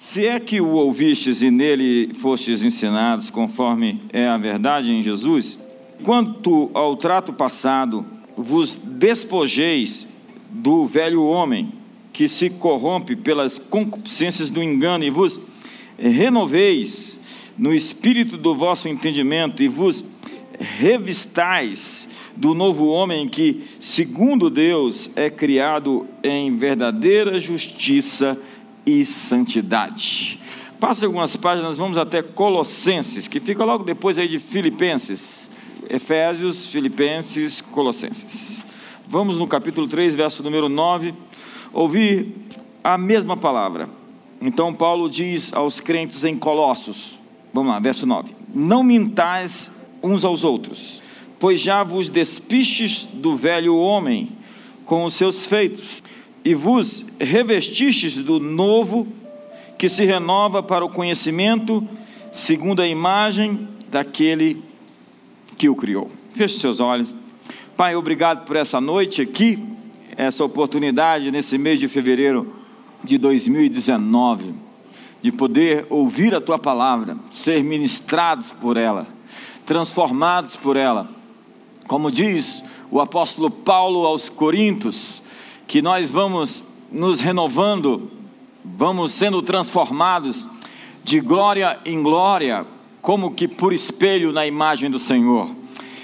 Se 0.00 0.24
é 0.24 0.38
que 0.38 0.60
o 0.60 0.74
ouvistes 0.74 1.42
e 1.42 1.50
nele 1.50 2.14
fostes 2.14 2.62
ensinados 2.62 3.30
conforme 3.30 4.00
é 4.12 4.28
a 4.28 4.38
verdade 4.38 4.92
em 4.92 5.02
Jesus, 5.02 5.58
quanto 6.04 6.70
ao 6.72 6.96
trato 6.96 7.32
passado, 7.32 8.06
vos 8.36 8.76
despojeis 8.76 10.06
do 10.50 10.86
velho 10.86 11.24
homem 11.24 11.72
que 12.12 12.28
se 12.28 12.48
corrompe 12.48 13.16
pelas 13.16 13.58
concupiscências 13.58 14.50
do 14.50 14.62
engano 14.62 15.02
e 15.02 15.10
vos 15.10 15.40
renoveis 15.98 17.18
no 17.58 17.74
espírito 17.74 18.36
do 18.36 18.54
vosso 18.54 18.88
entendimento 18.88 19.64
e 19.64 19.68
vos 19.68 20.04
revistais 20.60 22.08
do 22.36 22.54
novo 22.54 22.86
homem 22.86 23.28
que, 23.28 23.64
segundo 23.80 24.48
Deus, 24.48 25.10
é 25.16 25.28
criado 25.28 26.06
em 26.22 26.56
verdadeira 26.56 27.36
justiça 27.36 28.40
e 28.88 29.04
santidade. 29.04 30.40
Passa 30.80 31.04
algumas 31.04 31.36
páginas, 31.36 31.76
vamos 31.76 31.98
até 31.98 32.22
Colossenses, 32.22 33.28
que 33.28 33.38
fica 33.38 33.62
logo 33.62 33.84
depois 33.84 34.18
aí 34.18 34.26
de 34.26 34.38
Filipenses. 34.38 35.50
Efésios, 35.90 36.70
Filipenses, 36.70 37.60
Colossenses. 37.60 38.64
Vamos 39.06 39.36
no 39.36 39.46
capítulo 39.46 39.86
3, 39.86 40.14
verso 40.14 40.42
número 40.42 40.70
9, 40.70 41.12
ouvir 41.70 42.34
a 42.82 42.96
mesma 42.96 43.36
palavra. 43.36 43.90
Então 44.40 44.72
Paulo 44.72 45.10
diz 45.10 45.52
aos 45.52 45.80
crentes 45.80 46.24
em 46.24 46.38
Colossos, 46.38 47.18
vamos 47.52 47.72
lá, 47.72 47.78
verso 47.78 48.06
9: 48.06 48.34
Não 48.54 48.82
mintais 48.82 49.70
uns 50.02 50.24
aos 50.24 50.44
outros, 50.44 51.02
pois 51.38 51.60
já 51.60 51.82
vos 51.82 52.08
despistes 52.08 53.04
do 53.04 53.36
velho 53.36 53.76
homem 53.76 54.30
com 54.84 55.04
os 55.04 55.12
seus 55.12 55.44
feitos, 55.44 56.02
e 56.48 56.54
vos 56.54 57.04
revestistes 57.20 58.14
do 58.24 58.40
novo, 58.40 59.06
que 59.76 59.86
se 59.86 60.06
renova 60.06 60.62
para 60.62 60.82
o 60.82 60.88
conhecimento, 60.88 61.86
segundo 62.32 62.80
a 62.80 62.88
imagem 62.88 63.68
daquele 63.90 64.62
que 65.58 65.68
o 65.68 65.76
criou. 65.76 66.10
Feche 66.30 66.58
seus 66.58 66.80
olhos. 66.80 67.14
Pai, 67.76 67.94
obrigado 67.94 68.46
por 68.46 68.56
essa 68.56 68.80
noite 68.80 69.20
aqui, 69.20 69.62
essa 70.16 70.42
oportunidade 70.42 71.30
nesse 71.30 71.58
mês 71.58 71.78
de 71.78 71.86
fevereiro 71.86 72.50
de 73.04 73.18
2019, 73.18 74.54
de 75.20 75.30
poder 75.30 75.86
ouvir 75.90 76.34
a 76.34 76.40
tua 76.40 76.58
palavra, 76.58 77.18
ser 77.30 77.62
ministrados 77.62 78.52
por 78.52 78.78
ela, 78.78 79.06
transformados 79.66 80.56
por 80.56 80.78
ela. 80.78 81.10
Como 81.86 82.10
diz 82.10 82.64
o 82.90 83.02
apóstolo 83.02 83.50
Paulo 83.50 84.06
aos 84.06 84.30
Coríntios, 84.30 85.27
que 85.68 85.80
nós 85.80 86.10
vamos 86.10 86.64
nos 86.90 87.20
renovando, 87.20 88.10
vamos 88.64 89.12
sendo 89.12 89.40
transformados 89.40 90.44
de 91.04 91.20
glória 91.20 91.78
em 91.84 92.02
glória, 92.02 92.66
como 93.00 93.32
que 93.32 93.46
por 93.46 93.72
espelho 93.72 94.32
na 94.32 94.44
imagem 94.44 94.90
do 94.90 94.98
Senhor. 94.98 95.48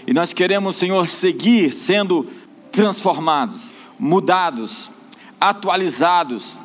E 0.07 0.15
nós 0.15 0.33
queremos, 0.33 0.77
Senhor, 0.77 1.09
seguir 1.09 1.73
sendo 1.73 2.29
transformados, 2.71 3.75
mudados, 3.99 4.91
atualizados, 5.41 6.59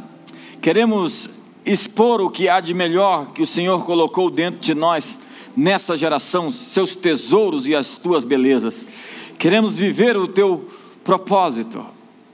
Queremos 0.62 1.30
expor 1.66 2.20
o 2.20 2.30
que 2.30 2.50
há 2.50 2.60
de 2.60 2.74
melhor 2.74 3.32
que 3.32 3.42
o 3.42 3.48
Senhor 3.48 3.86
colocou 3.86 4.30
dentro 4.30 4.60
de 4.60 4.74
nós 4.74 5.26
nessa 5.56 5.96
geração, 5.96 6.52
seus 6.52 6.98
tesouros 6.98 7.66
e 7.66 7.74
as 7.74 7.98
tuas 7.98 8.26
belezas. 8.26 8.86
Queremos 9.38 9.80
viver 9.80 10.18
o 10.18 10.28
teu 10.28 10.68
propósito, 11.02 11.86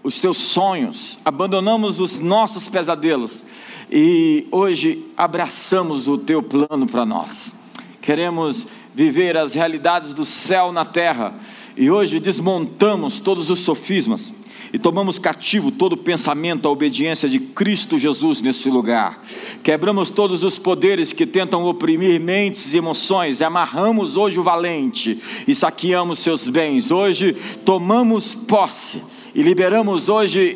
os 0.06 0.20
teus 0.20 0.38
sonhos. 0.38 1.18
Abandonamos 1.26 2.00
os 2.00 2.20
nossos 2.20 2.70
pesadelos 2.70 3.44
e 3.92 4.46
hoje 4.52 5.04
abraçamos 5.18 6.08
o 6.08 6.16
teu 6.16 6.44
plano 6.44 6.86
para 6.86 7.04
nós. 7.04 7.56
Queremos 8.04 8.68
viver 8.94 9.36
as 9.36 9.56
realidades 9.56 10.14
do 10.14 10.24
céu 10.24 10.72
na 10.72 10.86
terra 10.86 11.34
e 11.76 11.90
hoje 11.90 12.20
desmontamos 12.20 13.20
todos 13.20 13.50
os 13.50 13.60
sofismas 13.62 14.32
e 14.72 14.78
tomamos 14.78 15.18
cativo 15.18 15.72
todo 15.72 15.98
pensamento 15.98 16.68
à 16.68 16.72
obediência 16.72 17.28
de 17.28 17.40
Cristo 17.40 17.98
Jesus 17.98 18.42
nesse 18.42 18.70
lugar. 18.70 19.24
Quebramos 19.64 20.12
todos 20.12 20.44
os 20.44 20.56
poderes 20.56 21.14
que 21.14 21.26
tentam 21.26 21.64
oprimir 21.64 22.20
mentes 22.20 22.74
e 22.74 22.78
emoções, 22.78 23.40
e 23.40 23.44
amarramos 23.44 24.18
hoje 24.18 24.40
o 24.40 24.44
valente 24.44 25.20
e 25.48 25.56
saqueamos 25.56 26.20
seus 26.20 26.48
bens. 26.48 26.92
Hoje 26.92 27.34
tomamos 27.64 28.36
posse 28.36 29.15
e 29.36 29.42
liberamos 29.42 30.08
hoje 30.08 30.56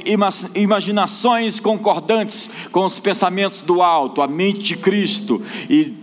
imaginações 0.55 1.59
concordantes 1.59 2.49
com 2.71 2.85
os 2.85 2.97
pensamentos 2.97 3.59
do 3.59 3.81
alto, 3.81 4.21
a 4.21 4.27
mente 4.27 4.59
de 4.59 4.77
Cristo 4.77 5.41
e 5.69 5.93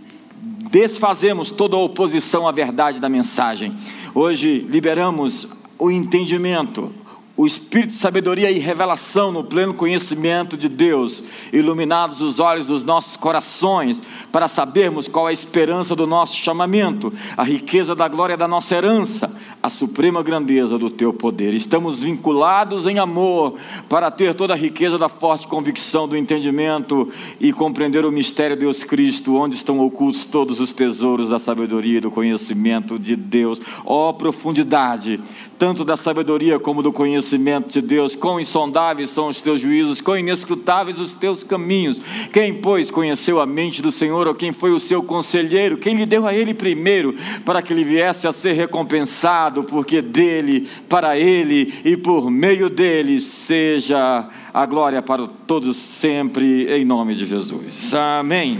desfazemos 0.70 1.48
toda 1.48 1.74
a 1.74 1.80
oposição 1.80 2.46
à 2.46 2.52
verdade 2.52 3.00
da 3.00 3.08
mensagem. 3.08 3.74
Hoje 4.14 4.58
liberamos 4.68 5.48
o 5.78 5.90
entendimento, 5.90 6.92
o 7.34 7.46
espírito 7.46 7.92
de 7.92 7.98
sabedoria 7.98 8.50
e 8.50 8.58
revelação 8.58 9.30
no 9.30 9.44
pleno 9.44 9.74
conhecimento 9.74 10.56
de 10.56 10.68
Deus, 10.68 11.22
iluminados 11.52 12.22
os 12.22 12.40
olhos 12.40 12.66
dos 12.66 12.82
nossos 12.82 13.16
corações, 13.16 14.02
para 14.32 14.48
sabermos 14.48 15.06
qual 15.06 15.26
é 15.26 15.30
a 15.30 15.32
esperança 15.32 15.94
do 15.94 16.06
nosso 16.06 16.34
chamamento, 16.36 17.12
a 17.36 17.42
riqueza 17.42 17.94
da 17.94 18.08
glória 18.08 18.36
da 18.36 18.48
nossa 18.48 18.74
herança, 18.74 19.34
a 19.66 19.70
suprema 19.70 20.22
grandeza 20.22 20.78
do 20.78 20.88
teu 20.88 21.12
poder. 21.12 21.52
Estamos 21.52 22.02
vinculados 22.02 22.86
em 22.86 23.00
amor 23.00 23.54
para 23.88 24.12
ter 24.12 24.32
toda 24.32 24.54
a 24.54 24.56
riqueza 24.56 24.96
da 24.96 25.08
forte 25.08 25.48
convicção 25.48 26.06
do 26.06 26.16
entendimento 26.16 27.10
e 27.40 27.52
compreender 27.52 28.04
o 28.04 28.12
mistério 28.12 28.54
de 28.54 28.60
Deus 28.60 28.84
Cristo, 28.84 29.34
onde 29.34 29.56
estão 29.56 29.80
ocultos 29.80 30.24
todos 30.24 30.60
os 30.60 30.72
tesouros 30.72 31.28
da 31.28 31.40
sabedoria 31.40 31.98
e 31.98 32.00
do 32.00 32.12
conhecimento 32.12 32.96
de 32.96 33.16
Deus. 33.16 33.60
Ó 33.84 34.10
oh, 34.10 34.14
profundidade, 34.14 35.20
tanto 35.58 35.84
da 35.84 35.96
sabedoria 35.96 36.58
como 36.58 36.82
do 36.82 36.92
conhecimento 36.92 37.72
de 37.72 37.80
Deus. 37.80 38.14
Quão 38.14 38.38
insondáveis 38.38 39.10
são 39.10 39.28
os 39.28 39.42
teus 39.42 39.60
juízos, 39.60 40.00
quão 40.00 40.18
inescrutáveis 40.18 40.98
os 40.98 41.14
teus 41.14 41.42
caminhos. 41.42 42.00
Quem, 42.32 42.54
pois, 42.54 42.90
conheceu 42.90 43.40
a 43.40 43.46
mente 43.46 43.82
do 43.82 43.90
Senhor, 43.90 44.26
ou 44.26 44.34
quem 44.34 44.52
foi 44.52 44.70
o 44.70 44.80
seu 44.80 45.02
conselheiro? 45.02 45.78
Quem 45.78 45.96
lhe 45.96 46.06
deu 46.06 46.26
a 46.26 46.34
ele 46.34 46.54
primeiro, 46.54 47.14
para 47.44 47.62
que 47.62 47.72
ele 47.72 47.84
viesse 47.84 48.26
a 48.28 48.32
ser 48.32 48.52
recompensado, 48.52 49.55
porque 49.62 50.00
dele, 50.02 50.68
para 50.88 51.18
ele 51.18 51.72
e 51.84 51.96
por 51.96 52.30
meio 52.30 52.68
dele 52.68 53.20
seja 53.20 54.28
a 54.52 54.66
glória 54.66 55.02
para 55.02 55.26
todos 55.26 55.76
sempre, 55.76 56.66
em 56.72 56.84
nome 56.84 57.14
de 57.14 57.26
Jesus. 57.26 57.92
Amém. 57.94 58.58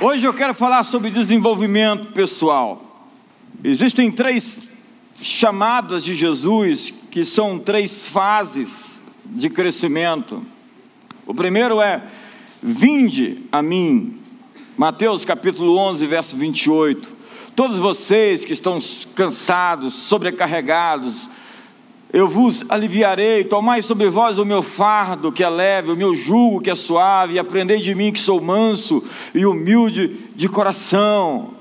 Hoje 0.00 0.26
eu 0.26 0.34
quero 0.34 0.52
falar 0.52 0.84
sobre 0.84 1.10
desenvolvimento 1.10 2.08
pessoal. 2.08 3.08
Existem 3.64 4.10
três 4.10 4.58
chamadas 5.20 6.04
de 6.04 6.14
Jesus 6.14 6.92
que 7.10 7.24
são 7.24 7.58
três 7.58 8.06
fases 8.06 9.02
de 9.24 9.48
crescimento. 9.48 10.44
O 11.26 11.34
primeiro 11.34 11.80
é: 11.80 12.02
Vinde 12.62 13.38
a 13.50 13.62
mim. 13.62 14.18
Mateus 14.76 15.24
capítulo 15.24 15.78
11, 15.78 16.06
verso 16.06 16.36
28. 16.36 17.15
Todos 17.56 17.78
vocês 17.78 18.44
que 18.44 18.52
estão 18.52 18.76
cansados, 19.14 19.94
sobrecarregados, 19.94 21.26
eu 22.12 22.28
vos 22.28 22.62
aliviarei, 22.68 23.44
tomai 23.44 23.80
sobre 23.80 24.10
vós 24.10 24.38
o 24.38 24.44
meu 24.44 24.62
fardo 24.62 25.32
que 25.32 25.42
é 25.42 25.48
leve, 25.48 25.90
o 25.90 25.96
meu 25.96 26.14
jugo 26.14 26.60
que 26.60 26.70
é 26.70 26.74
suave, 26.74 27.32
e 27.32 27.38
aprendei 27.38 27.80
de 27.80 27.94
mim 27.94 28.12
que 28.12 28.20
sou 28.20 28.42
manso 28.42 29.02
e 29.34 29.46
humilde 29.46 30.28
de 30.36 30.50
coração. 30.50 31.54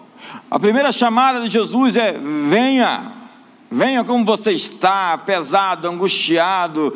A 0.51 0.59
primeira 0.59 0.91
chamada 0.91 1.39
de 1.39 1.47
Jesus 1.47 1.95
é: 1.95 2.19
venha, 2.49 3.13
venha 3.71 4.03
como 4.03 4.25
você 4.25 4.51
está, 4.51 5.17
pesado, 5.17 5.87
angustiado, 5.87 6.93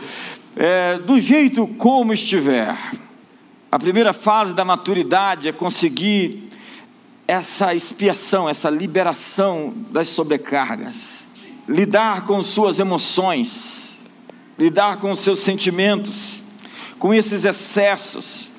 é, 0.58 1.00
do 1.00 1.18
jeito 1.18 1.66
como 1.66 2.12
estiver. 2.12 2.76
A 3.72 3.80
primeira 3.80 4.12
fase 4.12 4.54
da 4.54 4.66
maturidade 4.66 5.48
é 5.48 5.54
conseguir 5.54 6.49
essa 7.30 7.76
expiação, 7.76 8.50
essa 8.50 8.72
liberação 8.72 9.72
das 9.92 10.08
sobrecargas, 10.08 11.28
lidar 11.68 12.26
com 12.26 12.42
suas 12.42 12.80
emoções, 12.80 14.00
lidar 14.58 14.98
com 14.98 15.14
seus 15.14 15.40
sentimentos, 15.42 16.42
com 16.98 17.14
esses 17.14 17.46
excessos. 17.46 18.52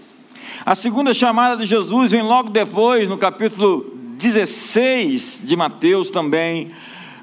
A 0.65 0.77
segunda 0.77 1.13
chamada 1.13 1.57
de 1.57 1.67
Jesus 1.67 2.13
vem 2.13 2.23
logo 2.23 2.49
depois, 2.49 3.09
no 3.09 3.19
capítulo 3.19 3.99
16 4.17 5.41
de 5.43 5.57
Mateus 5.57 6.09
também, 6.09 6.71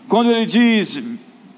quando 0.09 0.29
ele 0.29 0.45
diz: 0.45 1.01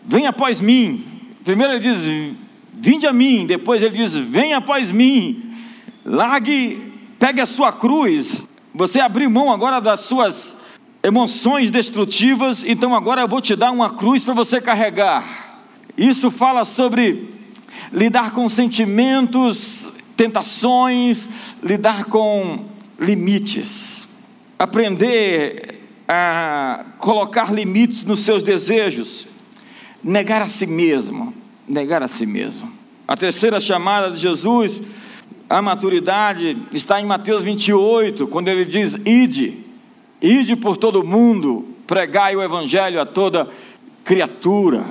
Venha 0.05 0.29
após 0.29 0.61
mim. 0.61 1.03
Primeiro 1.43 1.73
ele 1.73 1.79
diz: 1.79 2.35
Vinde 2.73 3.07
a 3.07 3.11
mim. 3.11 3.47
Depois 3.47 3.81
ele 3.81 3.97
diz: 3.97 4.13
Venha 4.13 4.57
após 4.57 4.91
mim. 4.91 5.51
Largue, 6.05 6.93
pegue 7.17 7.41
a 7.41 7.47
sua 7.47 7.73
cruz. 7.73 8.47
Você 8.79 9.01
abriu 9.01 9.29
mão 9.29 9.51
agora 9.51 9.81
das 9.81 9.99
suas 9.99 10.55
emoções 11.03 11.69
destrutivas, 11.69 12.63
então 12.65 12.95
agora 12.95 13.19
eu 13.19 13.27
vou 13.27 13.41
te 13.41 13.53
dar 13.53 13.71
uma 13.71 13.89
cruz 13.89 14.23
para 14.23 14.33
você 14.33 14.61
carregar. 14.61 15.59
Isso 15.97 16.31
fala 16.31 16.63
sobre 16.63 17.27
lidar 17.91 18.31
com 18.31 18.47
sentimentos 18.47 19.91
tentações, 20.15 21.29
lidar 21.61 22.05
com 22.05 22.67
limites, 22.97 24.07
aprender 24.57 25.81
a 26.07 26.85
colocar 26.99 27.51
limites 27.51 28.05
nos 28.05 28.21
seus 28.21 28.43
desejos, 28.43 29.27
negar 30.01 30.41
a 30.41 30.47
si 30.47 30.65
mesmo, 30.65 31.33
negar 31.67 32.01
a 32.01 32.07
si 32.07 32.25
mesmo. 32.25 32.71
A 33.05 33.17
terceira 33.17 33.59
chamada 33.59 34.09
de 34.09 34.19
Jesus, 34.19 34.79
a 35.49 35.61
maturidade, 35.61 36.55
está 36.71 37.01
em 37.01 37.05
Mateus 37.05 37.41
28, 37.41 38.27
quando 38.27 38.49
ele 38.49 38.65
diz: 38.65 38.93
Ide, 39.03 39.57
ide 40.21 40.55
por 40.55 40.77
todo 40.77 41.03
mundo, 41.03 41.67
pregai 41.87 42.35
o 42.35 42.43
evangelho 42.43 43.01
a 43.01 43.05
toda 43.05 43.49
criatura. 44.03 44.85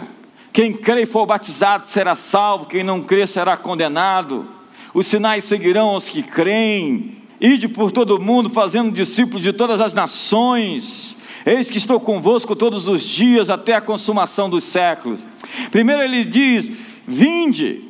Quem 0.53 0.73
crê 0.73 1.03
e 1.03 1.07
for 1.07 1.25
batizado 1.25 1.85
será 1.87 2.17
salvo, 2.17 2.67
quem 2.67 2.83
não 2.83 3.01
crê 3.01 3.27
será 3.27 3.57
condenado. 3.57 4.47
Os 4.93 5.07
sinais 5.07 5.45
seguirão 5.45 5.95
os 5.95 6.09
que 6.09 6.23
creem. 6.23 7.19
Ide 7.41 7.69
por 7.69 7.93
todo 7.93 8.21
mundo, 8.21 8.51
fazendo 8.51 8.91
discípulos 8.91 9.43
de 9.43 9.53
todas 9.53 9.81
as 9.81 9.95
nações. 9.95 11.17
Eis 11.47 11.71
que 11.71 11.79
estou 11.79 12.01
convosco 12.01 12.57
todos 12.57 12.89
os 12.89 13.03
dias 13.03 13.49
até 13.49 13.75
a 13.75 13.81
consumação 13.81 14.51
dos 14.51 14.65
séculos. 14.65 15.25
Primeiro 15.71 16.03
ele 16.03 16.25
diz: 16.25 16.69
Vinde, 17.07 17.88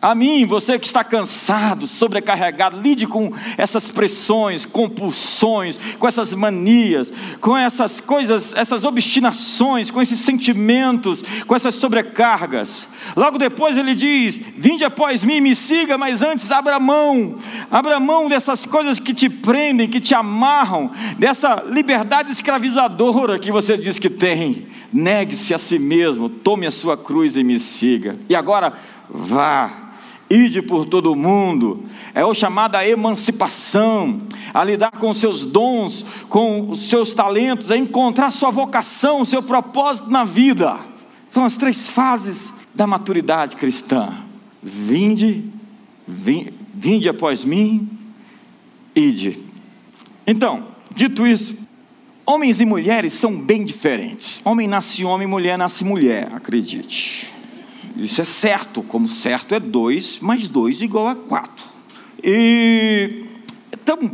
a 0.00 0.14
mim, 0.14 0.46
você 0.46 0.78
que 0.78 0.86
está 0.86 1.02
cansado, 1.02 1.88
sobrecarregado, 1.88 2.80
lide 2.80 3.04
com 3.04 3.32
essas 3.56 3.90
pressões, 3.90 4.64
compulsões, 4.64 5.76
com 5.98 6.06
essas 6.06 6.32
manias, 6.32 7.12
com 7.40 7.56
essas 7.56 7.98
coisas, 7.98 8.54
essas 8.54 8.84
obstinações, 8.84 9.90
com 9.90 10.00
esses 10.00 10.20
sentimentos, 10.20 11.24
com 11.44 11.56
essas 11.56 11.74
sobrecargas. 11.74 12.92
Logo 13.16 13.38
depois 13.38 13.76
ele 13.76 13.96
diz: 13.96 14.40
Vinde 14.56 14.84
após 14.84 15.24
mim, 15.24 15.40
me 15.40 15.52
siga, 15.52 15.98
mas 15.98 16.22
antes 16.22 16.52
abra 16.52 16.78
mão, 16.78 17.36
abra 17.68 17.98
mão 17.98 18.28
dessas 18.28 18.64
coisas 18.64 19.00
que 19.00 19.12
te 19.12 19.28
prendem, 19.28 19.88
que 19.88 20.00
te 20.00 20.14
amarram, 20.14 20.92
dessa 21.18 21.64
liberdade 21.68 22.30
escravizadora 22.30 23.36
que 23.36 23.50
você 23.50 23.76
diz 23.76 23.98
que 23.98 24.08
tem. 24.08 24.68
Negue-se 24.92 25.52
a 25.52 25.58
si 25.58 25.76
mesmo, 25.76 26.28
tome 26.28 26.66
a 26.66 26.70
sua 26.70 26.96
cruz 26.96 27.36
e 27.36 27.42
me 27.42 27.58
siga. 27.58 28.16
E 28.28 28.34
agora, 28.34 28.72
vá 29.10 29.87
Ide 30.30 30.60
por 30.60 30.84
todo 30.84 31.12
o 31.12 31.16
mundo, 31.16 31.84
é 32.14 32.22
o 32.22 32.34
chamado 32.34 32.74
a 32.74 32.86
emancipação, 32.86 34.20
a 34.52 34.62
lidar 34.62 34.90
com 34.90 35.08
os 35.08 35.16
seus 35.16 35.46
dons, 35.46 36.04
com 36.28 36.68
os 36.68 36.80
seus 36.88 37.14
talentos, 37.14 37.70
a 37.70 37.76
encontrar 37.78 38.30
sua 38.30 38.50
vocação, 38.50 39.24
seu 39.24 39.42
propósito 39.42 40.10
na 40.10 40.24
vida. 40.24 40.78
São 41.30 41.44
as 41.44 41.56
três 41.56 41.88
fases 41.88 42.52
da 42.74 42.86
maturidade 42.86 43.56
cristã. 43.56 44.12
Vinde, 44.62 45.44
vinde, 46.06 46.52
vinde 46.74 47.08
após 47.08 47.42
mim, 47.42 47.88
ide. 48.94 49.42
Então, 50.26 50.68
dito 50.94 51.26
isso, 51.26 51.56
homens 52.26 52.60
e 52.60 52.66
mulheres 52.66 53.14
são 53.14 53.34
bem 53.34 53.64
diferentes. 53.64 54.42
Homem 54.44 54.68
nasce 54.68 55.06
homem, 55.06 55.26
mulher 55.26 55.56
nasce 55.56 55.86
mulher, 55.86 56.28
acredite. 56.34 57.37
Isso 57.96 58.20
é 58.20 58.24
certo, 58.24 58.82
como 58.82 59.06
certo 59.06 59.54
é 59.54 59.60
2 59.60 60.20
mais 60.20 60.48
2 60.48 60.80
igual 60.82 61.08
a 61.08 61.14
4. 61.14 61.64
E 62.22 63.24
então, 63.72 64.10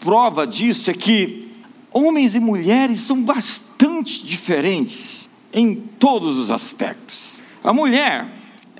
prova 0.00 0.46
disso 0.46 0.90
é 0.90 0.94
que 0.94 1.48
homens 1.92 2.34
e 2.34 2.40
mulheres 2.40 3.00
são 3.00 3.22
bastante 3.22 4.24
diferentes 4.24 5.28
em 5.52 5.74
todos 5.74 6.38
os 6.38 6.50
aspectos. 6.50 7.36
A 7.62 7.72
mulher 7.72 8.26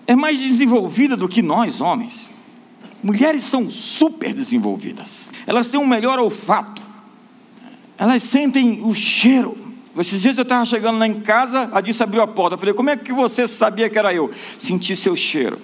é 0.06 0.16
mais 0.16 0.40
desenvolvida 0.40 1.16
do 1.16 1.28
que 1.28 1.42
nós, 1.42 1.80
homens. 1.80 2.30
Mulheres 3.02 3.44
são 3.44 3.70
super 3.70 4.32
desenvolvidas. 4.32 5.28
Elas 5.46 5.68
têm 5.68 5.78
um 5.78 5.86
melhor 5.86 6.18
olfato. 6.18 6.82
Elas 7.98 8.22
sentem 8.22 8.80
o 8.82 8.94
cheiro. 8.94 9.56
Esses 9.98 10.22
dias 10.22 10.38
eu 10.38 10.42
estava 10.42 10.64
chegando 10.64 10.98
lá 10.98 11.06
em 11.06 11.20
casa, 11.20 11.68
a 11.72 11.80
Disse 11.80 12.02
abriu 12.02 12.22
a 12.22 12.26
porta. 12.26 12.54
Eu 12.54 12.58
falei, 12.58 12.74
como 12.74 12.90
é 12.90 12.96
que 12.96 13.12
você 13.12 13.46
sabia 13.46 13.90
que 13.90 13.98
era 13.98 14.12
eu? 14.12 14.30
Senti 14.58 14.96
seu 14.96 15.14
cheiro. 15.14 15.58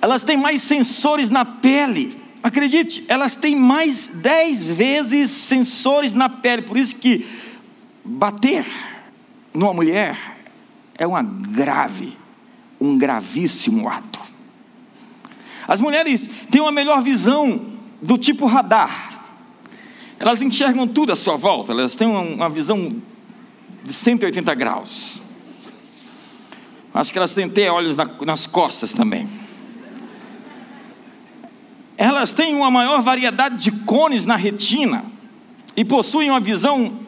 Elas 0.00 0.22
têm 0.22 0.36
mais 0.36 0.62
sensores 0.62 1.28
na 1.28 1.44
pele. 1.44 2.16
Acredite, 2.42 3.04
elas 3.08 3.34
têm 3.34 3.56
mais 3.56 4.20
dez 4.22 4.68
vezes 4.68 5.30
sensores 5.30 6.14
na 6.14 6.28
pele. 6.28 6.62
Por 6.62 6.76
isso 6.76 6.94
que 6.94 7.26
bater 8.04 8.64
numa 9.52 9.74
mulher 9.74 10.16
é 10.94 11.04
uma 11.04 11.22
grave, 11.22 12.16
um 12.80 12.96
gravíssimo 12.96 13.88
ato. 13.88 14.20
As 15.66 15.80
mulheres 15.80 16.30
têm 16.50 16.60
uma 16.60 16.72
melhor 16.72 17.02
visão 17.02 17.72
do 18.00 18.16
tipo 18.16 18.46
radar. 18.46 19.17
Elas 20.20 20.42
enxergam 20.42 20.86
tudo 20.86 21.12
à 21.12 21.16
sua 21.16 21.36
volta, 21.36 21.72
elas 21.72 21.94
têm 21.94 22.08
uma 22.08 22.48
visão 22.48 22.96
de 23.84 23.92
180 23.92 24.52
graus. 24.54 25.22
Acho 26.92 27.12
que 27.12 27.18
elas 27.18 27.32
têm 27.32 27.44
até 27.44 27.70
olhos 27.70 27.96
nas 28.26 28.46
costas 28.46 28.92
também. 28.92 29.28
Elas 31.96 32.32
têm 32.32 32.54
uma 32.54 32.70
maior 32.70 33.00
variedade 33.00 33.58
de 33.58 33.70
cones 33.70 34.26
na 34.26 34.34
retina 34.34 35.04
e 35.76 35.84
possuem 35.84 36.30
uma 36.30 36.40
visão 36.40 36.98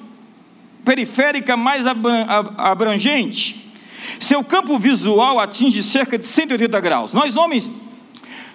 periférica 0.84 1.56
mais 1.56 1.86
abrangente. 1.86 3.72
Seu 4.20 4.44
campo 4.44 4.78
visual 4.78 5.40
atinge 5.40 5.82
cerca 5.82 6.16
de 6.16 6.26
180 6.26 6.80
graus. 6.80 7.12
Nós 7.12 7.36
homens 7.36 7.68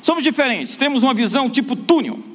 somos 0.02 0.24
diferentes, 0.24 0.78
temos 0.78 1.04
uma 1.04 1.14
visão 1.14 1.50
tipo 1.50 1.76
túnel 1.76 2.35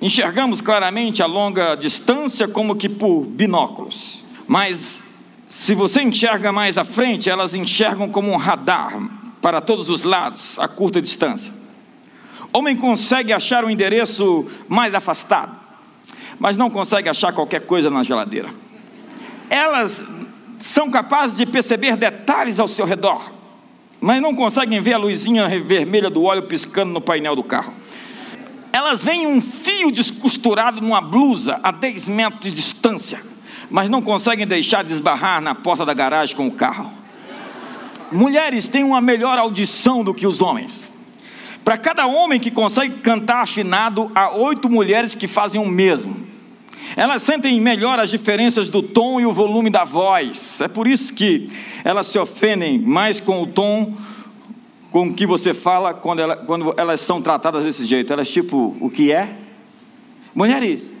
Enxergamos 0.00 0.60
claramente 0.60 1.22
a 1.22 1.26
longa 1.26 1.74
distância 1.74 2.46
como 2.46 2.76
que 2.76 2.88
por 2.88 3.24
binóculos. 3.24 4.24
Mas 4.46 5.02
se 5.48 5.74
você 5.74 6.02
enxerga 6.02 6.52
mais 6.52 6.76
à 6.76 6.84
frente, 6.84 7.30
elas 7.30 7.54
enxergam 7.54 8.08
como 8.10 8.30
um 8.30 8.36
radar 8.36 8.92
para 9.40 9.60
todos 9.60 9.88
os 9.88 10.02
lados 10.02 10.58
a 10.58 10.68
curta 10.68 11.00
distância. 11.00 11.52
Homem 12.52 12.76
consegue 12.76 13.32
achar 13.32 13.64
o 13.64 13.68
um 13.68 13.70
endereço 13.70 14.46
mais 14.68 14.94
afastado, 14.94 15.56
mas 16.38 16.56
não 16.56 16.70
consegue 16.70 17.08
achar 17.08 17.32
qualquer 17.32 17.60
coisa 17.60 17.88
na 17.88 18.02
geladeira. 18.02 18.50
Elas 19.48 20.06
são 20.58 20.90
capazes 20.90 21.36
de 21.36 21.46
perceber 21.46 21.96
detalhes 21.96 22.60
ao 22.60 22.68
seu 22.68 22.84
redor, 22.84 23.30
mas 24.00 24.20
não 24.20 24.34
conseguem 24.34 24.80
ver 24.80 24.94
a 24.94 24.98
luzinha 24.98 25.48
vermelha 25.60 26.10
do 26.10 26.24
óleo 26.24 26.42
piscando 26.42 26.92
no 26.92 27.00
painel 27.00 27.34
do 27.34 27.42
carro 27.42 27.72
elas 28.76 29.02
veem 29.02 29.26
um 29.26 29.40
fio 29.40 29.90
descosturado 29.90 30.82
numa 30.82 31.00
blusa 31.00 31.58
a 31.62 31.70
10 31.70 32.08
metros 32.08 32.42
de 32.42 32.50
distância, 32.50 33.22
mas 33.70 33.88
não 33.88 34.02
conseguem 34.02 34.46
deixar 34.46 34.84
de 34.84 34.92
esbarrar 34.92 35.40
na 35.40 35.54
porta 35.54 35.82
da 35.82 35.94
garagem 35.94 36.36
com 36.36 36.46
o 36.46 36.52
carro. 36.52 36.92
Mulheres 38.12 38.68
têm 38.68 38.84
uma 38.84 39.00
melhor 39.00 39.38
audição 39.38 40.04
do 40.04 40.12
que 40.12 40.26
os 40.26 40.42
homens. 40.42 40.86
Para 41.64 41.78
cada 41.78 42.06
homem 42.06 42.38
que 42.38 42.50
consegue 42.50 42.98
cantar 42.98 43.40
afinado, 43.40 44.12
há 44.14 44.30
oito 44.32 44.68
mulheres 44.68 45.14
que 45.14 45.26
fazem 45.26 45.58
o 45.58 45.66
mesmo. 45.66 46.14
Elas 46.94 47.22
sentem 47.22 47.58
melhor 47.58 47.98
as 47.98 48.10
diferenças 48.10 48.68
do 48.68 48.82
tom 48.82 49.18
e 49.18 49.24
o 49.24 49.32
volume 49.32 49.70
da 49.70 49.84
voz. 49.84 50.60
É 50.60 50.68
por 50.68 50.86
isso 50.86 51.14
que 51.14 51.48
elas 51.82 52.08
se 52.08 52.18
ofendem 52.18 52.78
mais 52.78 53.20
com 53.20 53.42
o 53.42 53.46
tom 53.46 53.96
com 54.90 55.12
que 55.12 55.26
você 55.26 55.52
fala 55.52 55.92
quando, 55.92 56.20
ela, 56.20 56.36
quando 56.36 56.74
elas 56.76 57.00
são 57.00 57.20
tratadas 57.20 57.64
desse 57.64 57.84
jeito? 57.84 58.12
Elas, 58.12 58.28
tipo, 58.28 58.76
o 58.80 58.90
que 58.90 59.12
é? 59.12 59.36
Mulheres 60.34 60.94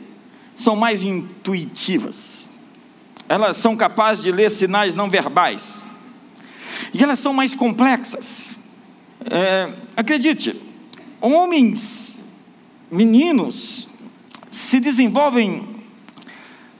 são 0.56 0.74
mais 0.74 1.02
intuitivas, 1.02 2.46
elas 3.28 3.56
são 3.58 3.76
capazes 3.76 4.24
de 4.24 4.32
ler 4.32 4.50
sinais 4.50 4.94
não 4.94 5.10
verbais, 5.10 5.86
e 6.94 7.02
elas 7.02 7.18
são 7.18 7.32
mais 7.32 7.52
complexas. 7.52 8.50
É, 9.30 9.72
acredite, 9.96 10.54
homens, 11.20 12.18
meninos, 12.90 13.88
se 14.50 14.80
desenvolvem 14.80 15.76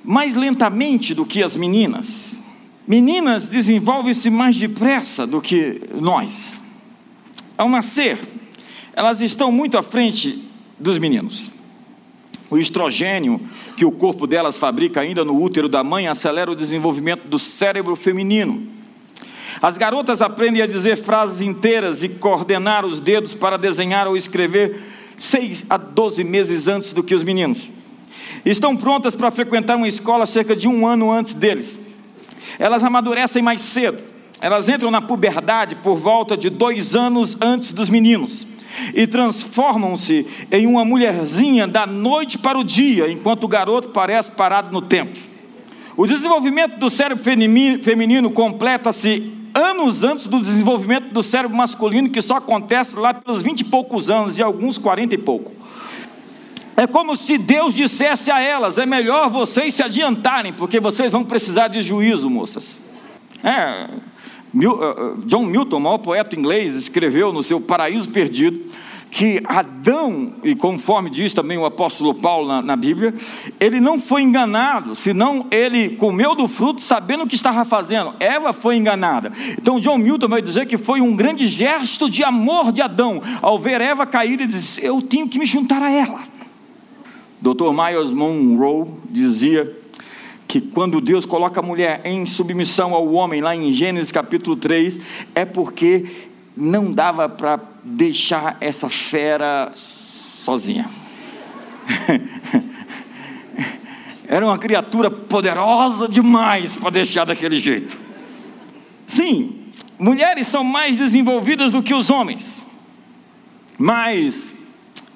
mais 0.02 0.34
lentamente 0.34 1.12
do 1.14 1.26
que 1.26 1.42
as 1.42 1.56
meninas. 1.56 2.42
Meninas 2.86 3.48
desenvolvem-se 3.48 4.30
mais 4.30 4.56
depressa 4.56 5.26
do 5.26 5.40
que 5.40 5.82
nós 5.92 6.65
ao 7.56 7.68
nascer, 7.68 8.18
elas 8.92 9.20
estão 9.20 9.50
muito 9.50 9.76
à 9.76 9.82
frente 9.82 10.42
dos 10.78 10.98
meninos. 10.98 11.50
O 12.50 12.58
estrogênio 12.58 13.40
que 13.76 13.84
o 13.84 13.90
corpo 13.90 14.26
delas 14.26 14.56
fabrica 14.56 15.00
ainda 15.00 15.24
no 15.24 15.40
útero 15.40 15.68
da 15.68 15.82
mãe 15.82 16.06
acelera 16.06 16.50
o 16.50 16.56
desenvolvimento 16.56 17.26
do 17.26 17.38
cérebro 17.38 17.96
feminino. 17.96 18.66
As 19.60 19.76
garotas 19.76 20.22
aprendem 20.22 20.62
a 20.62 20.66
dizer 20.66 20.96
frases 20.96 21.40
inteiras 21.40 22.02
e 22.02 22.08
coordenar 22.08 22.84
os 22.84 23.00
dedos 23.00 23.34
para 23.34 23.56
desenhar 23.56 24.06
ou 24.06 24.16
escrever 24.16 24.80
seis 25.16 25.66
a 25.70 25.76
doze 25.76 26.22
meses 26.22 26.68
antes 26.68 26.92
do 26.92 27.02
que 27.02 27.14
os 27.14 27.22
meninos. 27.22 27.70
Estão 28.44 28.76
prontas 28.76 29.16
para 29.16 29.30
frequentar 29.30 29.76
uma 29.76 29.88
escola 29.88 30.26
cerca 30.26 30.54
de 30.54 30.68
um 30.68 30.86
ano 30.86 31.10
antes 31.10 31.34
deles. 31.34 31.78
Elas 32.58 32.84
amadurecem 32.84 33.42
mais 33.42 33.60
cedo 33.60 34.15
elas 34.40 34.68
entram 34.68 34.90
na 34.90 35.00
puberdade 35.00 35.74
por 35.76 35.96
volta 35.96 36.36
de 36.36 36.50
dois 36.50 36.94
anos 36.94 37.40
antes 37.40 37.72
dos 37.72 37.88
meninos. 37.88 38.46
e 38.94 39.06
transformam-se 39.06 40.26
em 40.50 40.66
uma 40.66 40.84
mulherzinha 40.84 41.66
da 41.66 41.86
noite 41.86 42.38
para 42.38 42.58
o 42.58 42.64
dia, 42.64 43.10
enquanto 43.10 43.44
o 43.44 43.48
garoto 43.48 43.88
parece 43.88 44.30
parado 44.32 44.72
no 44.72 44.82
tempo. 44.82 45.18
O 45.96 46.06
desenvolvimento 46.06 46.78
do 46.78 46.90
cérebro 46.90 47.24
feminino 47.24 48.30
completa-se 48.30 49.32
anos 49.54 50.04
antes 50.04 50.26
do 50.26 50.40
desenvolvimento 50.40 51.10
do 51.10 51.22
cérebro 51.22 51.56
masculino, 51.56 52.10
que 52.10 52.20
só 52.20 52.36
acontece 52.36 52.96
lá 52.96 53.14
pelos 53.14 53.42
vinte 53.42 53.60
e 53.60 53.64
poucos 53.64 54.10
anos, 54.10 54.38
e 54.38 54.42
alguns 54.42 54.76
quarenta 54.76 55.14
e 55.14 55.18
pouco. 55.18 55.54
É 56.76 56.86
como 56.86 57.16
se 57.16 57.38
Deus 57.38 57.72
dissesse 57.72 58.30
a 58.30 58.38
elas: 58.38 58.76
é 58.76 58.84
melhor 58.84 59.30
vocês 59.30 59.74
se 59.74 59.82
adiantarem, 59.82 60.52
porque 60.52 60.78
vocês 60.78 61.10
vão 61.10 61.24
precisar 61.24 61.68
de 61.68 61.80
juízo, 61.80 62.28
moças. 62.28 62.78
É, 63.42 63.88
John 65.26 65.46
Milton, 65.46 65.76
o 65.76 65.80
maior 65.80 65.98
poeta 65.98 66.38
inglês, 66.38 66.74
escreveu 66.74 67.32
no 67.32 67.42
seu 67.42 67.60
Paraíso 67.60 68.08
Perdido 68.08 68.58
que 69.10 69.40
Adão, 69.46 70.34
e 70.42 70.54
conforme 70.54 71.08
diz 71.08 71.32
também 71.32 71.56
o 71.56 71.64
apóstolo 71.64 72.14
Paulo 72.14 72.48
na, 72.48 72.60
na, 72.60 72.76
Bíblia, 72.76 73.14
ele 73.58 73.80
não 73.80 74.00
foi 74.00 74.22
enganado, 74.22 74.94
senão 74.94 75.46
ele 75.50 75.90
comeu 75.96 76.34
do 76.34 76.46
fruto 76.48 76.82
sabendo 76.82 77.24
o 77.24 77.26
que 77.26 77.34
estava 77.34 77.64
fazendo. 77.64 78.14
Eva 78.20 78.52
foi 78.52 78.76
enganada. 78.76 79.32
Então 79.52 79.80
John 79.80 79.98
Milton 79.98 80.28
vai 80.28 80.42
dizer 80.42 80.66
que 80.66 80.76
foi 80.76 81.00
um 81.00 81.16
grande 81.16 81.46
gesto 81.46 82.10
de 82.10 82.22
amor 82.24 82.72
de 82.72 82.82
Adão 82.82 83.22
ao 83.40 83.58
ver 83.58 83.80
Eva 83.80 84.04
cair 84.04 84.40
e 84.40 84.46
dizer: 84.46 84.84
Eu 84.84 85.00
tenho 85.00 85.28
que 85.28 85.38
me 85.38 85.46
juntar 85.46 85.82
a 85.82 85.90
ela. 85.90 86.20
Dr. 87.40 87.70
Myers 87.72 88.10
Monroe 88.10 88.90
dizia 89.10 89.85
que 90.60 90.70
quando 90.70 91.00
Deus 91.02 91.26
coloca 91.26 91.60
a 91.60 91.62
mulher 91.62 92.00
em 92.04 92.24
submissão 92.24 92.94
ao 92.94 93.12
homem, 93.12 93.42
lá 93.42 93.54
em 93.54 93.72
Gênesis 93.74 94.10
capítulo 94.10 94.56
3, 94.56 94.98
é 95.34 95.44
porque 95.44 96.06
não 96.56 96.90
dava 96.90 97.28
para 97.28 97.60
deixar 97.84 98.56
essa 98.58 98.88
fera 98.88 99.70
sozinha. 99.74 100.88
Era 104.26 104.46
uma 104.46 104.56
criatura 104.58 105.10
poderosa 105.10 106.08
demais 106.08 106.76
para 106.76 106.90
deixar 106.90 107.26
daquele 107.26 107.58
jeito. 107.58 107.96
Sim, 109.06 109.66
mulheres 109.98 110.46
são 110.46 110.64
mais 110.64 110.96
desenvolvidas 110.96 111.70
do 111.72 111.82
que 111.82 111.94
os 111.94 112.08
homens, 112.08 112.62
mas 113.78 114.48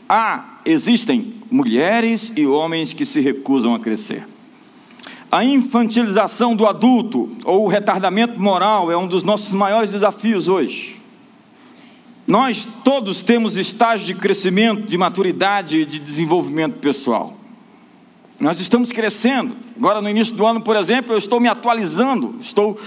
há, 0.07 0.61
existem 0.67 1.37
mulheres 1.51 2.31
e 2.37 2.47
homens 2.47 2.93
que 2.93 3.07
se 3.07 3.21
recusam 3.21 3.75
a 3.75 3.81
crescer. 3.81 4.27
A 5.31 5.45
infantilização 5.45 6.57
do 6.57 6.67
adulto 6.67 7.29
ou 7.45 7.65
o 7.65 7.69
retardamento 7.69 8.41
moral 8.41 8.91
é 8.91 8.97
um 8.97 9.07
dos 9.07 9.23
nossos 9.23 9.53
maiores 9.53 9.93
desafios 9.93 10.49
hoje. 10.49 11.01
Nós 12.27 12.67
todos 12.83 13.21
temos 13.21 13.57
estágios 13.57 14.07
de 14.09 14.15
crescimento, 14.15 14.83
de 14.83 14.99
maturidade 14.99 15.79
e 15.79 15.85
de 15.85 16.01
desenvolvimento 16.01 16.79
pessoal. 16.79 17.35
Nós 18.41 18.59
estamos 18.59 18.91
crescendo. 18.91 19.57
Agora, 19.77 20.01
no 20.01 20.09
início 20.09 20.35
do 20.35 20.45
ano, 20.45 20.61
por 20.61 20.75
exemplo, 20.75 21.13
eu 21.13 21.19
estou 21.19 21.39
me 21.39 21.49
atualizando, 21.49 22.37
estou 22.41 22.81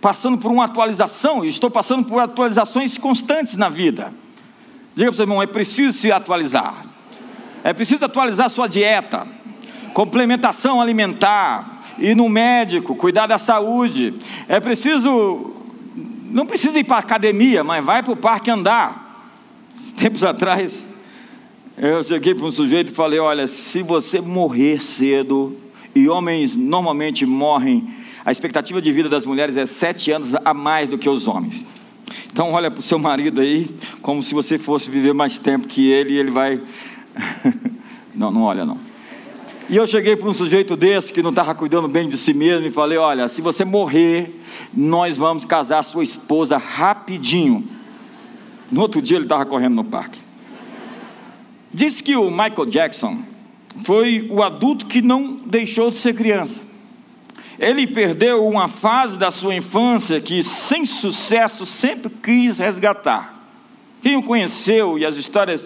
passando 0.00 0.38
por 0.38 0.50
uma 0.50 0.64
atualização, 0.64 1.44
estou 1.44 1.70
passando 1.70 2.06
por 2.06 2.20
atualizações 2.20 2.96
constantes 2.96 3.56
na 3.56 3.68
vida. 3.68 4.12
Diga 4.94 5.08
para 5.08 5.12
o 5.12 5.16
seu 5.16 5.24
irmão: 5.24 5.42
é 5.42 5.46
preciso 5.46 5.98
se 5.98 6.10
atualizar, 6.10 6.74
é 7.62 7.72
preciso 7.72 8.04
atualizar 8.04 8.48
sua 8.48 8.66
dieta, 8.66 9.26
complementação 9.92 10.80
alimentar, 10.80 11.79
ir 12.00 12.16
no 12.16 12.28
médico, 12.28 12.96
cuidar 12.96 13.26
da 13.26 13.38
saúde. 13.38 14.14
É 14.48 14.58
preciso, 14.58 15.52
não 16.30 16.46
precisa 16.46 16.78
ir 16.78 16.84
para 16.84 16.96
a 16.96 17.00
academia, 17.00 17.62
mas 17.62 17.84
vai 17.84 18.02
para 18.02 18.12
o 18.12 18.16
parque 18.16 18.50
andar. 18.50 19.30
Tempos 19.96 20.24
atrás, 20.24 20.78
eu 21.76 22.02
cheguei 22.02 22.34
para 22.34 22.46
um 22.46 22.50
sujeito 22.50 22.90
e 22.90 22.94
falei: 22.94 23.18
Olha, 23.18 23.46
se 23.46 23.82
você 23.82 24.20
morrer 24.20 24.82
cedo, 24.82 25.56
e 25.94 26.08
homens 26.08 26.56
normalmente 26.56 27.26
morrem, 27.26 27.88
a 28.24 28.30
expectativa 28.30 28.80
de 28.80 28.92
vida 28.92 29.08
das 29.08 29.26
mulheres 29.26 29.56
é 29.56 29.66
sete 29.66 30.10
anos 30.10 30.34
a 30.34 30.54
mais 30.54 30.88
do 30.88 30.98
que 30.98 31.08
os 31.08 31.26
homens. 31.26 31.66
Então, 32.32 32.52
olha 32.52 32.70
para 32.70 32.80
o 32.80 32.82
seu 32.82 32.98
marido 32.98 33.40
aí, 33.40 33.68
como 34.02 34.22
se 34.22 34.34
você 34.34 34.58
fosse 34.58 34.88
viver 34.88 35.12
mais 35.12 35.38
tempo 35.38 35.66
que 35.66 35.90
ele, 35.90 36.14
e 36.14 36.18
ele 36.18 36.30
vai. 36.30 36.60
não, 38.14 38.30
não 38.30 38.42
olha, 38.42 38.64
não. 38.64 38.89
E 39.70 39.76
eu 39.76 39.86
cheguei 39.86 40.16
para 40.16 40.28
um 40.28 40.32
sujeito 40.32 40.76
desse 40.76 41.12
que 41.12 41.22
não 41.22 41.30
estava 41.30 41.54
cuidando 41.54 41.86
bem 41.86 42.08
de 42.08 42.18
si 42.18 42.34
mesmo 42.34 42.66
e 42.66 42.70
falei: 42.70 42.98
Olha, 42.98 43.28
se 43.28 43.40
você 43.40 43.64
morrer, 43.64 44.42
nós 44.74 45.16
vamos 45.16 45.44
casar 45.44 45.84
sua 45.84 46.02
esposa 46.02 46.56
rapidinho. 46.56 47.64
No 48.68 48.80
outro 48.80 49.00
dia 49.00 49.16
ele 49.16 49.26
estava 49.26 49.46
correndo 49.46 49.76
no 49.76 49.84
parque. 49.84 50.18
Diz 51.72 52.00
que 52.00 52.16
o 52.16 52.32
Michael 52.32 52.66
Jackson 52.66 53.22
foi 53.84 54.26
o 54.28 54.42
adulto 54.42 54.86
que 54.86 55.00
não 55.00 55.36
deixou 55.36 55.88
de 55.88 55.98
ser 55.98 56.16
criança. 56.16 56.60
Ele 57.56 57.86
perdeu 57.86 58.44
uma 58.44 58.66
fase 58.66 59.16
da 59.16 59.30
sua 59.30 59.54
infância 59.54 60.20
que, 60.20 60.42
sem 60.42 60.84
sucesso, 60.84 61.64
sempre 61.64 62.10
quis 62.10 62.58
resgatar. 62.58 63.40
Quem 64.02 64.16
o 64.16 64.22
conheceu 64.24 64.98
e 64.98 65.06
as 65.06 65.14
histórias 65.14 65.64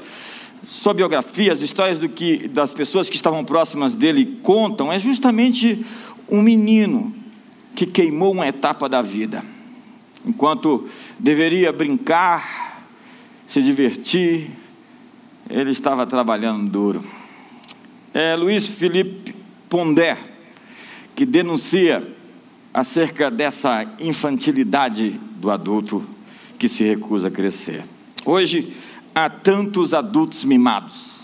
sua 0.65 0.95
biografia, 0.95 1.53
as 1.53 1.61
histórias 1.61 1.99
do 1.99 2.09
que, 2.09 2.49
das 2.49 2.73
pessoas 2.73 3.09
que 3.09 3.17
estavam 3.17 3.45
próximas 3.45 3.95
dele 3.95 4.39
contam, 4.43 4.93
é 4.93 4.99
justamente 4.99 5.85
um 6.29 6.41
menino 6.41 7.15
que 7.75 7.87
queimou 7.87 8.33
uma 8.33 8.47
etapa 8.47 8.89
da 8.89 9.03
vida. 9.03 9.43
Enquanto 10.25 10.89
deveria 11.19 11.73
brincar, 11.73 12.89
se 13.47 13.61
divertir, 13.61 14.51
ele 15.51 15.71
estava 15.71 16.07
trabalhando 16.07 16.71
duro. 16.71 17.05
É 18.13 18.35
Luiz 18.35 18.67
Felipe 18.67 19.35
Pondé, 19.69 20.17
que 21.15 21.27
denuncia 21.27 22.07
acerca 22.73 23.31
dessa 23.31 23.87
infantilidade 24.01 25.11
do 25.37 25.51
adulto 25.51 26.09
que 26.59 26.69
se 26.69 26.83
recusa 26.85 27.29
a 27.29 27.31
crescer. 27.31 27.85
Hoje, 28.25 28.75
há 29.15 29.31
tantos 29.31 29.95
adultos 29.95 30.43
mimados 30.45 31.15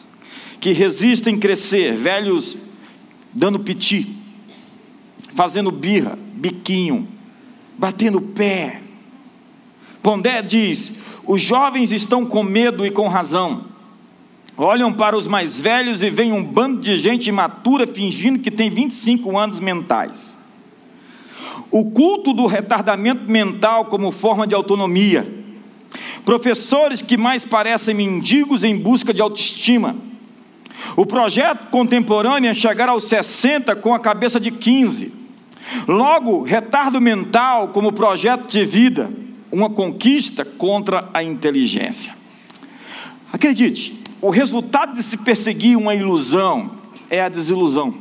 que 0.61 0.73
resistem 0.73 1.38
crescer, 1.38 1.94
velhos 1.94 2.56
dando 3.32 3.59
piti, 3.59 4.16
fazendo 5.35 5.70
birra, 5.70 6.18
biquinho, 6.35 7.09
batendo 7.78 8.20
pé. 8.20 8.82
Pondé 10.02 10.42
diz: 10.42 10.99
os 11.26 11.40
jovens 11.40 11.92
estão 11.92 12.26
com 12.26 12.42
medo 12.42 12.87
e 12.87 12.90
com 12.90 13.09
razão. 13.09 13.64
Olham 14.56 14.92
para 14.92 15.16
os 15.16 15.26
mais 15.26 15.59
velhos 15.59 16.02
e 16.02 16.11
veem 16.11 16.32
um 16.32 16.44
bando 16.44 16.80
de 16.80 16.97
gente 16.99 17.28
imatura 17.28 17.87
fingindo 17.87 18.40
que 18.40 18.50
tem 18.50 18.68
25 18.68 19.38
anos 19.38 19.59
mentais. 19.59 20.38
O 21.70 21.90
culto 21.90 22.35
do 22.35 22.47
retardamento 22.47 23.30
mental 23.30 23.87
como 23.87 24.11
forma 24.11 24.47
de 24.47 24.54
autonomia 24.54 25.39
professores 26.24 27.02
que 27.02 27.16
mais 27.16 27.42
parecem 27.42 27.94
mendigos 27.94 28.64
em 28.64 28.76
busca 28.76 29.12
de 29.12 29.22
autoestima. 29.22 29.96
O 30.96 31.04
projeto 31.04 31.68
contemporâneo 31.68 32.50
é 32.50 32.54
chegar 32.54 32.88
aos 32.88 33.04
60 33.04 33.76
com 33.76 33.94
a 33.94 34.00
cabeça 34.00 34.40
de 34.40 34.50
15. 34.50 35.12
Logo, 35.86 36.42
retardo 36.42 37.00
mental 37.00 37.68
como 37.68 37.92
projeto 37.92 38.48
de 38.48 38.64
vida, 38.64 39.10
uma 39.52 39.70
conquista 39.70 40.44
contra 40.44 41.08
a 41.12 41.22
inteligência. 41.22 42.14
Acredite, 43.32 44.00
o 44.20 44.30
resultado 44.30 44.94
de 44.94 45.02
se 45.02 45.18
perseguir 45.18 45.76
uma 45.76 45.94
ilusão 45.94 46.72
é 47.08 47.20
a 47.20 47.28
desilusão. 47.28 47.94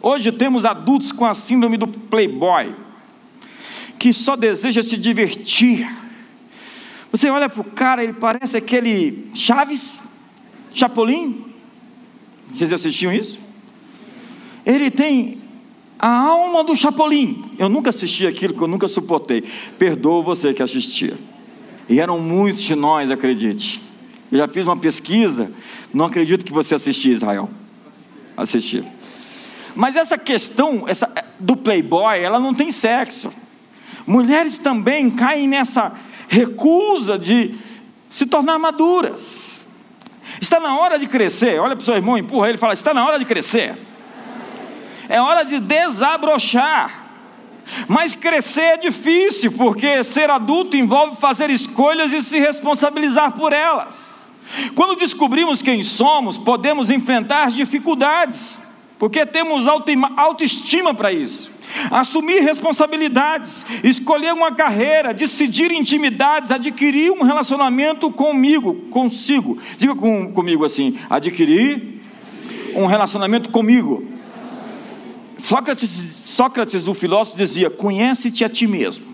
Hoje 0.00 0.30
temos 0.30 0.64
adultos 0.64 1.12
com 1.12 1.24
a 1.24 1.34
síndrome 1.34 1.76
do 1.76 1.86
playboy, 1.86 2.74
que 3.98 4.12
só 4.12 4.36
deseja 4.36 4.82
se 4.82 4.96
divertir, 4.96 5.88
você 7.14 7.30
olha 7.30 7.48
para 7.48 7.60
o 7.60 7.64
cara, 7.64 8.02
ele 8.02 8.12
parece 8.12 8.56
aquele 8.56 9.30
Chaves, 9.34 10.02
Chapolin. 10.74 11.44
Vocês 12.52 12.72
assistiam 12.72 13.12
isso? 13.12 13.38
Ele 14.66 14.90
tem 14.90 15.40
a 15.96 16.08
alma 16.08 16.64
do 16.64 16.74
Chapolin. 16.74 17.52
Eu 17.56 17.68
nunca 17.68 17.90
assisti 17.90 18.26
aquilo 18.26 18.52
que 18.52 18.60
eu 18.60 18.66
nunca 18.66 18.88
suportei. 18.88 19.44
Perdoa 19.78 20.24
você 20.24 20.52
que 20.52 20.60
assistia. 20.60 21.14
E 21.88 22.00
eram 22.00 22.18
muitos 22.18 22.60
de 22.62 22.74
nós, 22.74 23.08
acredite. 23.08 23.80
Eu 24.32 24.38
já 24.38 24.48
fiz 24.48 24.66
uma 24.66 24.76
pesquisa, 24.76 25.52
não 25.92 26.06
acredito 26.06 26.44
que 26.44 26.52
você 26.52 26.74
assistia 26.74 27.12
Israel. 27.12 27.48
Assistia. 28.36 28.84
Mas 29.76 29.94
essa 29.94 30.18
questão 30.18 30.88
essa, 30.88 31.08
do 31.38 31.56
playboy, 31.56 32.18
ela 32.18 32.40
não 32.40 32.52
tem 32.52 32.72
sexo. 32.72 33.32
Mulheres 34.04 34.58
também 34.58 35.08
caem 35.12 35.46
nessa 35.46 35.96
recusa 36.34 37.18
de 37.18 37.54
se 38.10 38.26
tornar 38.26 38.58
maduras. 38.58 39.64
Está 40.40 40.58
na 40.58 40.78
hora 40.78 40.98
de 40.98 41.06
crescer. 41.06 41.60
Olha 41.60 41.76
para 41.76 41.82
o 41.82 41.84
seu 41.84 41.94
irmão, 41.94 42.18
empurra 42.18 42.48
ele 42.48 42.56
e 42.56 42.60
fala: 42.60 42.74
Está 42.74 42.92
na 42.92 43.06
hora 43.06 43.18
de 43.18 43.24
crescer. 43.24 43.76
É 45.08 45.20
hora 45.20 45.44
de 45.44 45.60
desabrochar. 45.60 47.02
Mas 47.88 48.14
crescer 48.14 48.60
é 48.60 48.76
difícil, 48.76 49.52
porque 49.52 50.04
ser 50.04 50.28
adulto 50.28 50.76
envolve 50.76 51.16
fazer 51.16 51.48
escolhas 51.48 52.12
e 52.12 52.22
se 52.22 52.38
responsabilizar 52.38 53.32
por 53.32 53.52
elas. 53.52 53.94
Quando 54.74 54.96
descobrimos 54.96 55.62
quem 55.62 55.82
somos, 55.82 56.36
podemos 56.36 56.90
enfrentar 56.90 57.50
dificuldades, 57.50 58.58
porque 58.98 59.24
temos 59.24 59.66
autoestima 59.66 60.92
para 60.92 61.10
isso. 61.10 61.53
Assumir 61.90 62.40
responsabilidades, 62.40 63.64
escolher 63.82 64.32
uma 64.32 64.52
carreira, 64.52 65.12
decidir 65.12 65.72
intimidades, 65.72 66.50
adquirir 66.50 67.10
um 67.10 67.22
relacionamento 67.22 68.10
comigo, 68.10 68.74
consigo. 68.90 69.58
Diga 69.76 69.94
com, 69.94 70.32
comigo 70.32 70.64
assim: 70.64 70.98
adquirir 71.10 72.00
um 72.74 72.86
relacionamento 72.86 73.50
comigo. 73.50 74.06
Sócrates, 75.38 75.90
Sócrates, 75.90 76.88
o 76.88 76.94
filósofo, 76.94 77.36
dizia: 77.36 77.68
Conhece-te 77.70 78.44
a 78.44 78.48
ti 78.48 78.66
mesmo. 78.66 79.04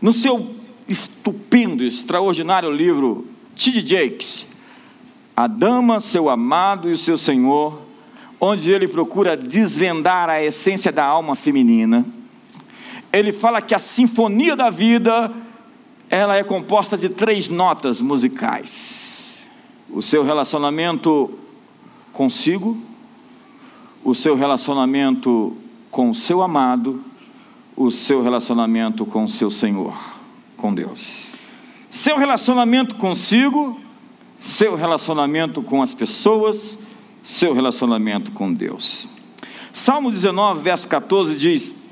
No 0.00 0.12
seu 0.12 0.54
estupendo, 0.88 1.84
extraordinário 1.84 2.70
livro 2.70 3.26
T.D. 3.54 3.80
Jakes, 3.80 4.46
A 5.36 5.46
Dama, 5.46 6.00
Seu 6.00 6.28
Amado 6.28 6.90
e 6.90 6.96
Seu 6.96 7.16
Senhor, 7.16 7.80
onde 8.40 8.72
ele 8.72 8.88
procura 8.88 9.36
desvendar 9.36 10.30
a 10.30 10.42
essência 10.42 10.90
da 10.90 11.04
alma 11.04 11.34
feminina. 11.34 12.06
Ele 13.12 13.32
fala 13.32 13.60
que 13.60 13.74
a 13.74 13.78
sinfonia 13.78 14.56
da 14.56 14.70
vida, 14.70 15.30
ela 16.08 16.36
é 16.36 16.42
composta 16.42 16.96
de 16.96 17.10
três 17.10 17.48
notas 17.48 18.00
musicais: 18.00 19.46
o 19.90 20.00
seu 20.00 20.24
relacionamento 20.24 21.38
consigo, 22.12 22.78
o 24.02 24.14
seu 24.14 24.34
relacionamento 24.34 25.56
com 25.90 26.08
o 26.08 26.14
seu 26.14 26.42
amado, 26.42 27.04
o 27.76 27.90
seu 27.90 28.22
relacionamento 28.22 29.04
com 29.04 29.24
o 29.24 29.28
seu 29.28 29.50
Senhor, 29.50 29.94
com 30.56 30.72
Deus. 30.72 31.34
Seu 31.90 32.16
relacionamento 32.16 32.94
consigo, 32.94 33.80
seu 34.38 34.76
relacionamento 34.76 35.60
com 35.60 35.82
as 35.82 35.92
pessoas, 35.92 36.78
seu 37.22 37.52
relacionamento 37.52 38.32
com 38.32 38.52
Deus. 38.52 39.08
Salmo 39.72 40.10
19, 40.10 40.62
verso 40.62 40.88
14 40.88 41.36
diz: 41.36 41.82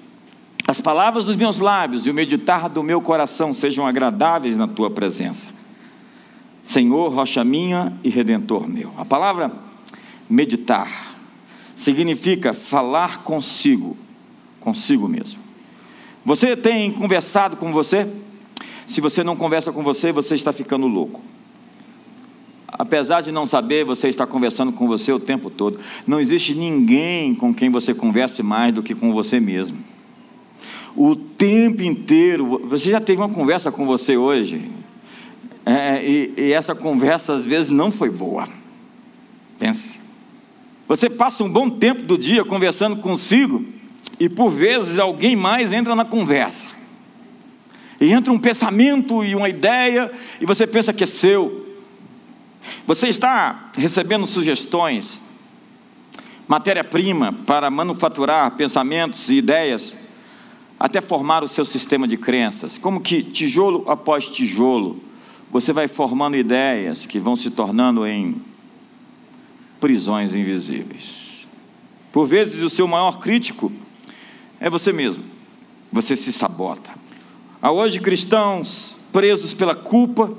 As 0.67 0.81
palavras 0.81 1.25
dos 1.25 1.37
meus 1.37 1.59
lábios 1.59 2.07
e 2.07 2.11
o 2.11 2.15
meditar 2.15 2.69
do 2.69 2.83
meu 2.83 3.01
coração 3.01 3.53
sejam 3.53 3.87
agradáveis 3.87 4.57
na 4.57 4.67
tua 4.67 4.91
presença. 4.91 5.57
Senhor, 6.65 7.13
rocha 7.13 7.43
minha 7.45 7.97
e 8.05 8.11
redentor 8.11 8.69
meu. 8.69 8.93
A 8.99 9.05
palavra 9.05 9.51
meditar 10.29 11.17
significa 11.75 12.53
falar 12.53 13.23
consigo, 13.23 13.97
consigo 14.61 15.09
mesmo. 15.09 15.41
Você 16.25 16.57
tem 16.57 16.93
conversado 16.93 17.57
com 17.57 17.73
você? 17.73 18.07
Se 18.87 19.01
você 19.01 19.23
não 19.23 19.37
conversa 19.37 19.73
com 19.73 19.83
você, 19.83 20.13
você 20.13 20.35
está 20.35 20.53
ficando 20.53 20.87
louco. 20.87 21.23
Apesar 22.79 23.23
de 23.23 23.33
não 23.33 23.45
saber, 23.45 23.85
você 23.85 24.07
está 24.09 24.25
conversando 24.25 24.71
com 24.71 24.87
você 24.87 25.13
o 25.13 25.19
tempo 25.19 25.51
todo. 25.51 25.81
Não 26.07 26.21
existe 26.21 26.55
ninguém 26.55 27.35
com 27.35 27.53
quem 27.53 27.71
você 27.71 27.93
converse 27.93 28.41
mais 28.41 28.73
do 28.73 28.85
que 28.85 28.95
com 28.95 29.13
você 29.13 29.41
mesmo. 29.41 29.79
O 30.95 31.17
tempo 31.17 31.83
inteiro. 31.83 32.67
Você 32.69 32.91
já 32.91 33.01
teve 33.01 33.21
uma 33.21 33.29
conversa 33.29 33.73
com 33.73 33.85
você 33.85 34.17
hoje? 34.17 34.71
É, 35.67 36.03
e, 36.03 36.33
e 36.37 36.53
essa 36.53 36.75
conversa 36.75 37.35
às 37.35 37.45
vezes 37.45 37.71
não 37.71 37.91
foi 37.91 38.11
boa. 38.11 38.49
Pense. 39.59 39.99
Você 40.87 41.11
passa 41.11 41.43
um 41.43 41.51
bom 41.51 41.69
tempo 41.69 42.03
do 42.05 42.17
dia 42.17 42.45
conversando 42.45 42.97
consigo 42.97 43.67
e 44.21 44.29
por 44.29 44.51
vezes 44.51 44.99
alguém 44.99 45.35
mais 45.35 45.73
entra 45.73 45.97
na 45.97 46.05
conversa. 46.05 46.77
E 48.01 48.13
entra 48.13 48.33
um 48.33 48.39
pensamento 48.39 49.25
e 49.25 49.35
uma 49.35 49.49
ideia 49.49 50.13
e 50.41 50.47
você 50.47 50.65
pensa 50.65 50.93
que 50.93 51.03
é 51.03 51.07
seu. 51.07 51.68
Você 52.87 53.09
está 53.09 53.71
recebendo 53.77 54.27
sugestões, 54.27 55.21
matéria-prima 56.47 57.33
para 57.47 57.71
manufaturar 57.71 58.51
pensamentos 58.53 59.29
e 59.29 59.37
ideias, 59.37 59.97
até 60.79 61.01
formar 61.01 61.43
o 61.43 61.49
seu 61.49 61.65
sistema 61.65 62.07
de 62.07 62.17
crenças. 62.17 62.79
Como 62.79 63.01
que 63.01 63.23
tijolo 63.23 63.85
após 63.89 64.27
tijolo, 64.27 65.03
você 65.51 65.73
vai 65.73 65.89
formando 65.89 66.37
ideias 66.37 67.07
que 67.07 67.19
vão 67.19 67.35
se 67.35 67.51
tornando 67.51 68.07
em 68.07 68.41
prisões 69.81 70.35
invisíveis. 70.35 71.47
Por 72.13 72.27
vezes, 72.27 72.63
o 72.63 72.71
seu 72.71 72.87
maior 72.87 73.19
crítico 73.19 73.71
é 74.61 74.69
você 74.69 74.93
mesmo. 74.93 75.25
Você 75.93 76.17
se 76.17 76.33
sabota. 76.33 76.91
Há 77.61 77.73
hoje 77.73 77.99
cristãos 77.99 78.99
presos 79.13 79.53
pela 79.53 79.75
culpa, 79.75 80.33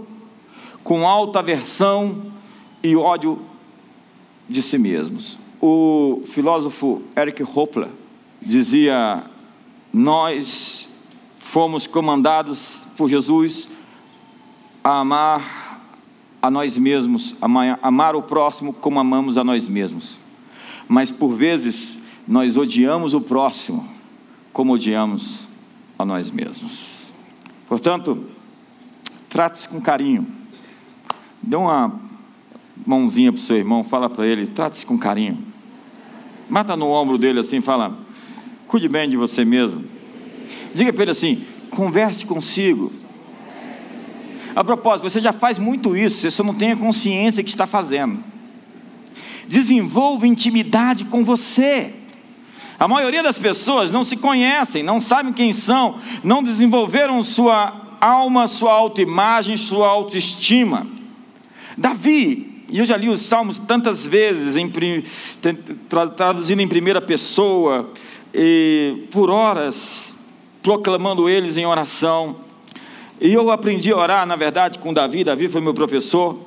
com 0.83 1.07
alta 1.07 1.39
aversão 1.39 2.31
e 2.83 2.95
ódio 2.95 3.39
de 4.47 4.61
si 4.61 4.77
mesmos. 4.77 5.37
O 5.61 6.23
filósofo 6.25 7.01
Eric 7.15 7.43
Hopler 7.43 7.89
dizia: 8.41 9.23
Nós 9.93 10.89
fomos 11.35 11.85
comandados 11.85 12.83
por 12.95 13.09
Jesus 13.09 13.67
a 14.83 14.99
amar 14.99 15.69
a 16.41 16.49
nós 16.49 16.77
mesmos, 16.77 17.35
amar 17.81 18.15
o 18.15 18.21
próximo 18.21 18.73
como 18.73 18.99
amamos 18.99 19.37
a 19.37 19.43
nós 19.43 19.67
mesmos. 19.67 20.17
Mas 20.87 21.11
por 21.11 21.35
vezes 21.35 21.97
nós 22.27 22.57
odiamos 22.57 23.13
o 23.13 23.21
próximo 23.21 23.87
como 24.53 24.73
odiamos 24.73 25.47
a 25.97 26.05
nós 26.05 26.31
mesmos. 26.31 27.11
Portanto, 27.67 28.25
trate-se 29.27 29.67
com 29.67 29.81
carinho. 29.81 30.38
Dê 31.41 31.55
uma 31.55 31.99
mãozinha 32.85 33.31
para 33.31 33.39
o 33.39 33.41
seu 33.41 33.57
irmão, 33.57 33.83
fala 33.83 34.09
para 34.09 34.25
ele, 34.25 34.47
trate-se 34.47 34.85
com 34.85 34.97
carinho. 34.97 35.37
Mata 36.49 36.75
no 36.75 36.89
ombro 36.89 37.17
dele 37.17 37.39
assim, 37.39 37.61
fala, 37.61 37.97
cuide 38.67 38.87
bem 38.87 39.09
de 39.09 39.17
você 39.17 39.45
mesmo. 39.45 39.83
Diga 40.73 40.91
para 40.91 41.03
ele 41.03 41.11
assim, 41.11 41.43
converse 41.69 42.25
consigo. 42.25 42.91
A 44.55 44.63
propósito, 44.63 45.09
você 45.09 45.19
já 45.19 45.31
faz 45.31 45.59
muito 45.59 45.95
isso, 45.95 46.17
você 46.17 46.31
só 46.31 46.43
não 46.43 46.53
tem 46.53 46.71
a 46.71 46.75
consciência 46.75 47.43
que 47.43 47.49
está 47.49 47.67
fazendo. 47.67 48.19
Desenvolva 49.47 50.27
intimidade 50.27 51.05
com 51.05 51.23
você. 51.23 51.93
A 52.79 52.87
maioria 52.87 53.21
das 53.21 53.37
pessoas 53.37 53.91
não 53.91 54.03
se 54.03 54.17
conhecem, 54.17 54.81
não 54.81 55.01
sabem 55.01 55.33
quem 55.33 55.51
são, 55.51 55.99
não 56.23 56.41
desenvolveram 56.41 57.21
sua 57.21 57.97
alma, 57.99 58.47
sua 58.47 58.73
autoimagem, 58.73 59.57
sua 59.57 59.87
autoestima. 59.87 60.87
Davi, 61.79 62.65
e 62.67 62.79
eu 62.79 62.83
já 62.83 62.97
li 62.97 63.07
os 63.07 63.21
salmos 63.21 63.57
tantas 63.57 64.05
vezes, 64.05 64.57
em, 64.57 64.69
traduzindo 66.15 66.61
em 66.61 66.67
primeira 66.67 67.01
pessoa, 67.01 67.89
por 69.11 69.29
horas, 69.29 70.13
proclamando 70.61 71.29
eles 71.29 71.55
em 71.55 71.65
oração. 71.65 72.35
E 73.21 73.33
eu 73.33 73.49
aprendi 73.49 73.91
a 73.93 73.97
orar, 73.97 74.25
na 74.25 74.35
verdade, 74.35 74.77
com 74.77 74.93
Davi, 74.93 75.23
Davi 75.23 75.47
foi 75.47 75.61
meu 75.61 75.73
professor. 75.73 76.37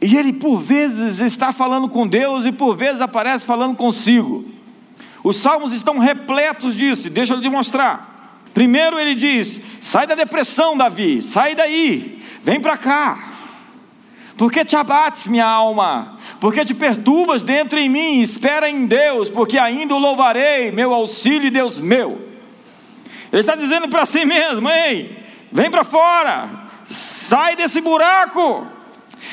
E 0.00 0.16
ele, 0.16 0.32
por 0.32 0.58
vezes, 0.58 1.18
está 1.18 1.52
falando 1.52 1.88
com 1.88 2.06
Deus 2.06 2.44
e 2.44 2.52
por 2.52 2.76
vezes 2.76 3.00
aparece 3.00 3.44
falando 3.44 3.76
consigo. 3.76 4.44
Os 5.24 5.36
salmos 5.36 5.72
estão 5.72 5.98
repletos 5.98 6.76
disso, 6.76 7.10
deixa 7.10 7.34
eu 7.34 7.40
te 7.40 7.48
mostrar. 7.48 8.40
Primeiro 8.54 9.00
ele 9.00 9.16
diz: 9.16 9.60
sai 9.80 10.06
da 10.06 10.14
depressão, 10.14 10.76
Davi, 10.76 11.22
sai 11.22 11.56
daí, 11.56 12.22
vem 12.44 12.60
para 12.60 12.76
cá. 12.76 13.29
Porque 14.40 14.64
te 14.64 14.74
abates, 14.74 15.26
minha 15.26 15.44
alma? 15.44 16.16
Porque 16.40 16.64
te 16.64 16.72
perturbas 16.72 17.44
dentro 17.44 17.78
em 17.78 17.90
mim? 17.90 18.22
Espera 18.22 18.70
em 18.70 18.86
Deus, 18.86 19.28
porque 19.28 19.58
ainda 19.58 19.94
o 19.94 19.98
louvarei, 19.98 20.72
meu 20.72 20.94
auxílio 20.94 21.48
e 21.48 21.50
Deus 21.50 21.78
meu. 21.78 22.26
Ele 23.30 23.42
está 23.42 23.54
dizendo 23.54 23.86
para 23.90 24.06
si 24.06 24.24
mesmo: 24.24 24.66
ei, 24.70 25.14
vem 25.52 25.70
para 25.70 25.84
fora, 25.84 26.48
sai 26.86 27.54
desse 27.54 27.82
buraco. 27.82 28.66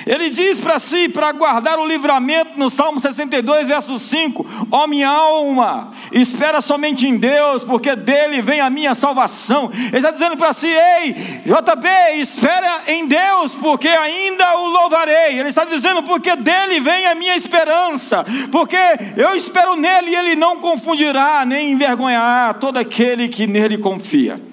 Ele 0.05 0.29
diz 0.29 0.59
para 0.59 0.79
si, 0.79 1.09
para 1.09 1.31
guardar 1.31 1.79
o 1.79 1.85
livramento, 1.85 2.51
no 2.57 2.69
Salmo 2.69 2.99
62, 2.99 3.67
verso 3.67 3.97
5: 3.97 4.45
Ó 4.71 4.87
minha 4.87 5.09
alma, 5.09 5.91
espera 6.11 6.61
somente 6.61 7.07
em 7.07 7.17
Deus, 7.17 7.63
porque 7.63 7.95
dele 7.95 8.41
vem 8.41 8.59
a 8.59 8.69
minha 8.69 8.95
salvação. 8.95 9.69
Ele 9.73 9.97
está 9.97 10.11
dizendo 10.11 10.37
para 10.37 10.53
si: 10.53 10.67
Ei, 10.67 11.13
JB, 11.45 12.21
espera 12.21 12.83
em 12.87 13.07
Deus, 13.07 13.53
porque 13.55 13.87
ainda 13.87 14.57
o 14.59 14.67
louvarei. 14.67 15.39
Ele 15.39 15.49
está 15.49 15.65
dizendo: 15.65 16.03
Porque 16.03 16.35
dele 16.35 16.79
vem 16.79 17.05
a 17.05 17.15
minha 17.15 17.35
esperança, 17.35 18.25
porque 18.51 18.77
eu 19.15 19.35
espero 19.35 19.75
nele 19.75 20.11
e 20.11 20.15
ele 20.15 20.35
não 20.35 20.57
confundirá, 20.57 21.45
nem 21.45 21.71
envergonhará 21.71 22.53
todo 22.53 22.77
aquele 22.77 23.27
que 23.27 23.47
nele 23.47 23.77
confia. 23.77 24.46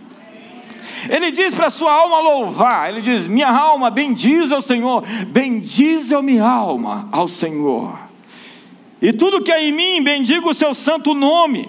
Ele 1.08 1.30
diz 1.30 1.54
para 1.54 1.66
a 1.66 1.70
sua 1.70 1.92
alma 1.92 2.20
louvar, 2.20 2.88
ele 2.88 3.02
diz: 3.02 3.26
Minha 3.26 3.50
alma 3.50 3.90
bendiz 3.90 4.50
ao 4.50 4.60
Senhor, 4.60 5.02
bendize 5.28 6.14
a 6.14 6.22
minha 6.22 6.44
alma 6.44 7.08
ao 7.12 7.28
Senhor. 7.28 7.98
E 9.00 9.12
tudo 9.12 9.42
que 9.42 9.52
é 9.52 9.62
em 9.62 9.72
mim, 9.72 10.02
bendiga 10.02 10.48
o 10.48 10.54
seu 10.54 10.72
santo 10.72 11.14
nome. 11.14 11.68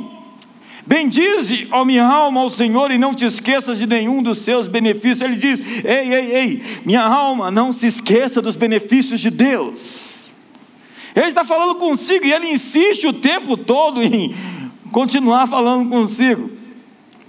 Bendize, 0.88 1.68
ó 1.72 1.84
minha 1.84 2.06
alma, 2.06 2.42
ao 2.42 2.50
Senhor 2.50 2.92
e 2.92 2.98
não 2.98 3.14
te 3.14 3.26
esqueças 3.26 3.80
de 3.80 3.88
nenhum 3.88 4.22
dos 4.22 4.38
seus 4.40 4.68
benefícios. 4.68 5.22
Ele 5.22 5.36
diz: 5.36 5.60
Ei, 5.84 6.14
ei, 6.14 6.36
ei, 6.36 6.64
minha 6.86 7.02
alma, 7.02 7.50
não 7.50 7.74
se 7.74 7.88
esqueça 7.88 8.42
dos 8.42 8.56
benefícios 8.56 9.20
de 9.20 9.32
Deus. 9.32 10.32
Ele 11.16 11.28
está 11.28 11.44
falando 11.44 11.76
consigo 11.76 12.26
e 12.26 12.32
ele 12.32 12.52
insiste 12.52 13.08
o 13.08 13.14
tempo 13.14 13.58
todo 13.58 14.04
em 14.04 14.36
continuar 14.92 15.48
falando 15.48 15.90
consigo. 15.90 16.52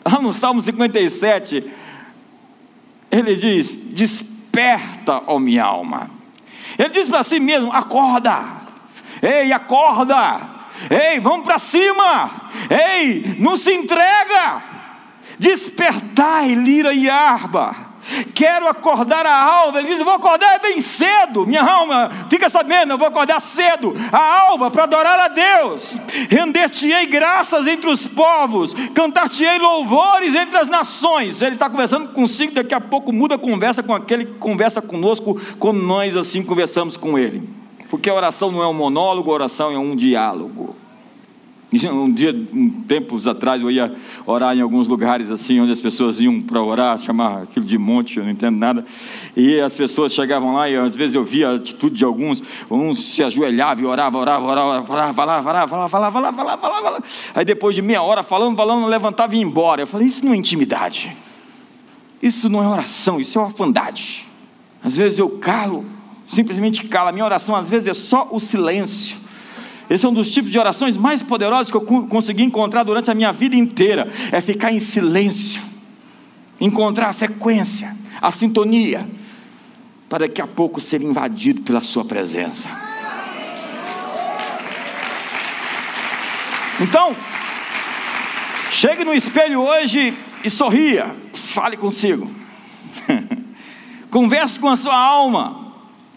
Lá 0.05 0.21
no 0.21 0.33
Salmo 0.33 0.61
57, 0.61 1.65
ele 3.11 3.37
diz: 3.37 3.93
Desperta, 3.93 5.23
ó 5.27 5.39
minha 5.39 5.65
alma. 5.65 6.11
Ele 6.79 6.91
diz 6.91 7.09
para 7.09 7.23
si 7.23 7.41
mesmo: 7.41 7.73
Acorda, 7.73 8.41
ei, 9.23 9.53
acorda 9.53 10.57
Ei, 10.91 11.19
vamos 11.21 11.45
para 11.45 11.59
cima! 11.59 12.31
Ei, 12.71 13.37
não 13.39 13.57
se 13.57 13.73
entrega! 13.73 14.63
Despertai, 15.39 16.55
lira 16.55 16.93
e 16.93 17.09
arba. 17.09 17.75
Quero 18.35 18.69
acordar 18.69 19.27
a 19.27 19.43
alva. 19.43 19.79
Ele 19.79 19.89
diz: 19.89 20.03
Vou 20.03 20.15
acordar 20.15 20.59
bem 20.61 20.81
cedo. 20.81 21.47
Minha 21.47 21.63
alma, 21.63 22.11
fica 22.29 22.49
sabendo, 22.49 22.93
eu 22.93 22.99
vou 22.99 23.09
acordar 23.09 23.41
cedo. 23.41 23.95
A 24.13 24.49
alva 24.49 24.71
para 24.71 24.85
adorar 24.85 25.19
a 25.19 25.29
Deus. 25.29 25.99
Render-te-ei 26.29 27.07
graças 27.07 27.67
entre 27.67 27.89
os 27.89 28.07
povos. 28.07 28.75
Cantar-te-ei 28.95 29.59
louvores 29.59 30.35
entre 30.35 30.57
as 30.57 30.69
nações. 30.69 31.43
Ele 31.43 31.55
está 31.55 31.69
conversando 31.69 32.09
consigo. 32.09 32.55
Daqui 32.55 32.75
a 32.75 32.81
pouco 32.81 33.13
muda 33.13 33.35
a 33.35 33.39
conversa 33.39 33.83
com 33.83 33.95
aquele 33.95 34.25
que 34.27 34.35
conversa 34.35 34.81
conosco, 34.81 35.41
quando 35.59 35.81
nós 35.83 36.17
assim 36.17 36.43
conversamos 36.43 36.97
com 36.97 37.19
ele. 37.19 37.49
Porque 37.89 38.11
a 38.11 38.15
oração 38.15 38.51
não 38.51 38.63
é 38.63 38.67
um 38.67 38.75
monólogo, 38.75 39.31
a 39.31 39.35
oração 39.35 39.73
é 39.73 39.79
um 39.79 39.95
diálogo. 39.95 40.75
Um 41.73 42.13
dia, 42.13 42.33
um, 42.55 42.71
tempos 42.83 43.27
atrás, 43.27 43.61
eu 43.61 43.69
ia 43.69 43.93
orar 44.25 44.57
em 44.57 44.61
alguns 44.61 44.87
lugares 44.87 45.31
assim, 45.31 45.59
onde 45.61 45.73
as 45.73 45.81
pessoas 45.81 46.21
iam 46.21 46.41
para 46.41 46.63
orar, 46.63 46.97
chamar 46.97 47.43
aquilo 47.43 47.67
de 47.67 47.77
monte, 47.77 48.19
eu 48.19 48.25
não 48.25 48.31
entendo 48.31 48.57
nada. 48.57 48.85
E 49.37 49.59
as 49.59 49.75
pessoas 49.75 50.15
chegavam 50.15 50.55
lá 50.55 50.71
e 50.71 50.77
às 50.77 50.95
vezes 50.95 51.17
eu 51.17 51.25
via 51.25 51.49
a 51.49 51.55
atitude 51.57 51.97
de 51.97 52.05
alguns, 52.05 52.41
uns 52.71 53.13
se 53.13 53.21
ajoelhavam 53.21 53.83
e 53.83 53.87
orava, 53.87 54.17
orava, 54.17 54.47
orava, 54.47 54.93
orava, 54.93 54.93
orava, 54.93 55.23
orava, 55.23 55.51
orava, 55.51 55.77
orava, 55.77 56.19
orava. 56.19 56.37
falava, 56.37 56.61
falava. 56.61 57.05
Aí 57.35 57.45
depois 57.45 57.75
de 57.75 57.83
meia 57.83 58.01
hora 58.01 58.23
falando, 58.23 58.57
falando, 58.57 58.87
levantava 58.87 59.35
e 59.35 59.39
ia 59.39 59.45
embora. 59.45 59.83
Eu 59.83 59.89
falei, 59.89 60.07
isso 60.07 60.25
não 60.25 60.35
é 60.35 60.37
intimidade. 60.37 61.17
Isso 62.23 62.49
não 62.49 62.63
é 62.63 62.69
oração, 62.69 63.21
isso 63.21 63.41
é 63.41 63.43
orfandade. 63.43 64.25
Às 64.85 64.97
vezes 64.97 65.19
eu 65.19 65.31
calo, 65.31 65.85
simplesmente 66.29 66.85
calo. 66.85 67.09
A 67.09 67.13
minha 67.13 67.25
oração 67.25 67.57
às 67.57 67.69
vezes 67.69 67.89
é 67.89 67.95
só 67.95 68.29
o 68.31 68.39
silêncio 68.39 69.26
esse 69.89 70.05
é 70.05 70.09
um 70.09 70.13
dos 70.13 70.31
tipos 70.31 70.51
de 70.51 70.59
orações 70.59 70.97
mais 70.97 71.23
poderosos 71.23 71.71
que 71.71 71.77
eu 71.77 71.81
consegui 71.81 72.43
encontrar 72.43 72.83
durante 72.83 73.11
a 73.11 73.15
minha 73.15 73.33
vida 73.33 73.55
inteira. 73.55 74.09
É 74.33 74.41
ficar 74.41 74.73
em 74.73 74.81
silêncio, 74.81 75.63
encontrar 76.61 77.09
a 77.09 77.13
frequência, 77.13 77.97
a 78.21 78.31
sintonia, 78.31 79.07
para 80.09 80.27
daqui 80.27 80.41
a 80.41 80.47
pouco 80.47 80.81
ser 80.81 81.03
invadido 81.03 81.63
pela 81.63 81.81
Sua 81.81 82.05
presença. 82.05 82.69
Então, 86.81 87.17
chegue 88.73 89.05
no 89.05 89.15
espelho 89.15 89.63
hoje 89.63 90.15
e 90.45 90.51
sorria, 90.51 91.15
fale 91.33 91.77
consigo, 91.77 92.31
converse 94.11 94.59
com 94.59 94.69
a 94.69 94.77
sua 94.77 94.95
alma 94.95 95.67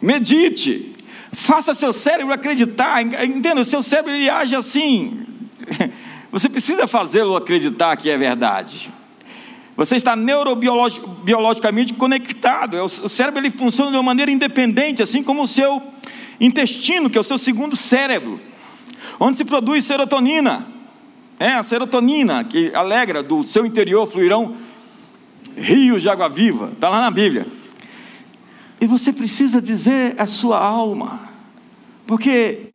medite, 0.01 0.88
faça 1.31 1.73
seu 1.73 1.93
cérebro 1.93 2.33
acreditar, 2.33 3.01
entenda, 3.01 3.61
o 3.61 3.65
seu 3.65 3.83
cérebro 3.83 4.11
ele 4.11 4.29
age 4.29 4.55
assim, 4.55 5.25
você 6.31 6.49
precisa 6.49 6.87
fazê-lo 6.87 7.35
acreditar 7.35 7.95
que 7.95 8.09
é 8.09 8.17
verdade. 8.17 8.89
Você 9.79 9.95
está 9.95 10.13
neurobiologicamente 10.13 11.93
conectado. 11.93 12.75
É 12.75 12.83
o 12.83 12.89
cérebro 12.89 13.39
ele 13.39 13.49
funciona 13.49 13.91
de 13.91 13.95
uma 13.95 14.03
maneira 14.03 14.29
independente, 14.29 15.01
assim 15.01 15.23
como 15.23 15.43
o 15.43 15.47
seu 15.47 15.81
intestino, 16.37 17.09
que 17.09 17.17
é 17.17 17.21
o 17.21 17.23
seu 17.23 17.37
segundo 17.37 17.77
cérebro, 17.77 18.41
onde 19.17 19.37
se 19.37 19.45
produz 19.45 19.85
serotonina. 19.85 20.67
É 21.39 21.53
a 21.53 21.63
serotonina 21.63 22.43
que 22.43 22.75
alegra 22.75 23.23
do 23.23 23.43
seu 23.43 23.65
interior 23.65 24.05
fluirão 24.05 24.57
rios 25.55 26.01
de 26.01 26.09
água 26.09 26.27
viva. 26.27 26.71
Está 26.73 26.89
lá 26.89 26.99
na 26.99 27.09
Bíblia. 27.09 27.47
E 28.81 28.87
você 28.87 29.11
precisa 29.11 29.61
dizer 29.61 30.15
a 30.17 30.25
sua 30.25 30.57
alma, 30.57 31.19
porque 32.07 32.69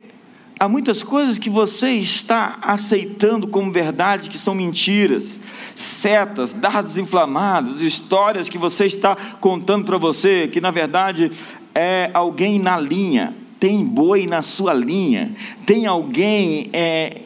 há 0.61 0.69
muitas 0.69 1.03
coisas 1.03 1.39
que 1.39 1.49
você 1.49 1.93
está 1.93 2.59
aceitando 2.61 3.49
como 3.49 3.73
verdade 3.73 4.29
que 4.29 4.37
são 4.37 4.55
mentiras, 4.55 5.41
setas, 5.75 6.53
dados 6.53 6.99
inflamados, 6.99 7.81
histórias 7.81 8.51
que 8.51 8.59
você 8.59 8.85
está 8.85 9.17
contando 9.41 9.87
para 9.87 9.97
você, 9.97 10.47
que 10.47 10.61
na 10.61 10.71
verdade 10.71 11.33
é 11.75 12.11
alguém 12.13 12.59
na 12.59 12.79
linha, 12.79 13.35
tem 13.59 13.83
boi 13.83 14.27
na 14.27 14.43
sua 14.43 14.75
linha, 14.75 15.33
tem 15.65 15.87
alguém 15.87 16.69
é, 16.75 17.23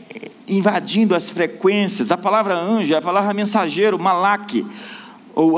invadindo 0.47 1.17
as 1.17 1.29
frequências. 1.29 2.13
A 2.13 2.17
palavra 2.17 2.57
anjo, 2.57 2.95
a 2.95 3.03
palavra 3.03 3.35
mensageiro, 3.35 3.99
malaque 3.99 4.65
ou 5.39 5.57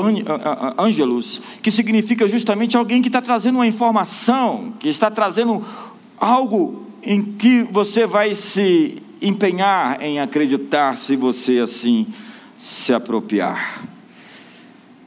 ângelos, 0.77 1.41
que 1.59 1.71
significa 1.71 2.27
justamente 2.27 2.77
alguém 2.77 3.01
que 3.01 3.07
está 3.09 3.19
trazendo 3.19 3.55
uma 3.55 3.65
informação, 3.65 4.73
que 4.79 4.87
está 4.87 5.09
trazendo 5.09 5.65
algo 6.19 6.85
em 7.01 7.19
que 7.19 7.63
você 7.63 8.05
vai 8.05 8.35
se 8.35 9.01
empenhar 9.19 9.99
em 9.99 10.19
acreditar 10.19 10.97
se 10.97 11.15
você 11.15 11.57
assim 11.57 12.05
se 12.59 12.93
apropriar. 12.93 13.81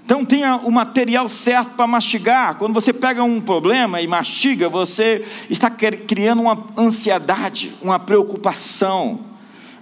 Então 0.04 0.24
tenha 0.24 0.56
o 0.56 0.72
material 0.72 1.28
certo 1.28 1.70
para 1.76 1.86
mastigar. 1.86 2.56
Quando 2.56 2.74
você 2.74 2.92
pega 2.92 3.22
um 3.22 3.40
problema 3.40 4.02
e 4.02 4.08
mastiga, 4.08 4.68
você 4.68 5.24
está 5.48 5.70
criando 5.70 6.42
uma 6.42 6.66
ansiedade, 6.76 7.70
uma 7.80 8.00
preocupação. 8.00 9.20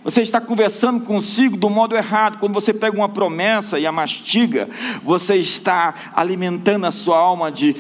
Você 0.05 0.21
está 0.21 0.41
conversando 0.41 1.01
consigo 1.05 1.57
do 1.57 1.71
modo 1.71 1.97
errado. 1.97 2.39
Quando 2.39 2.53
você 2.53 2.75
pega 2.75 2.97
uma 2.97 3.09
promessa 3.09 3.79
e 3.79 3.87
a 3.87 3.93
mastiga, 3.93 4.69
você 5.03 5.37
está 5.37 5.95
alimentando 6.15 6.87
a 6.87 6.91
sua 6.91 7.19
alma 7.19 7.53
de, 7.53 7.77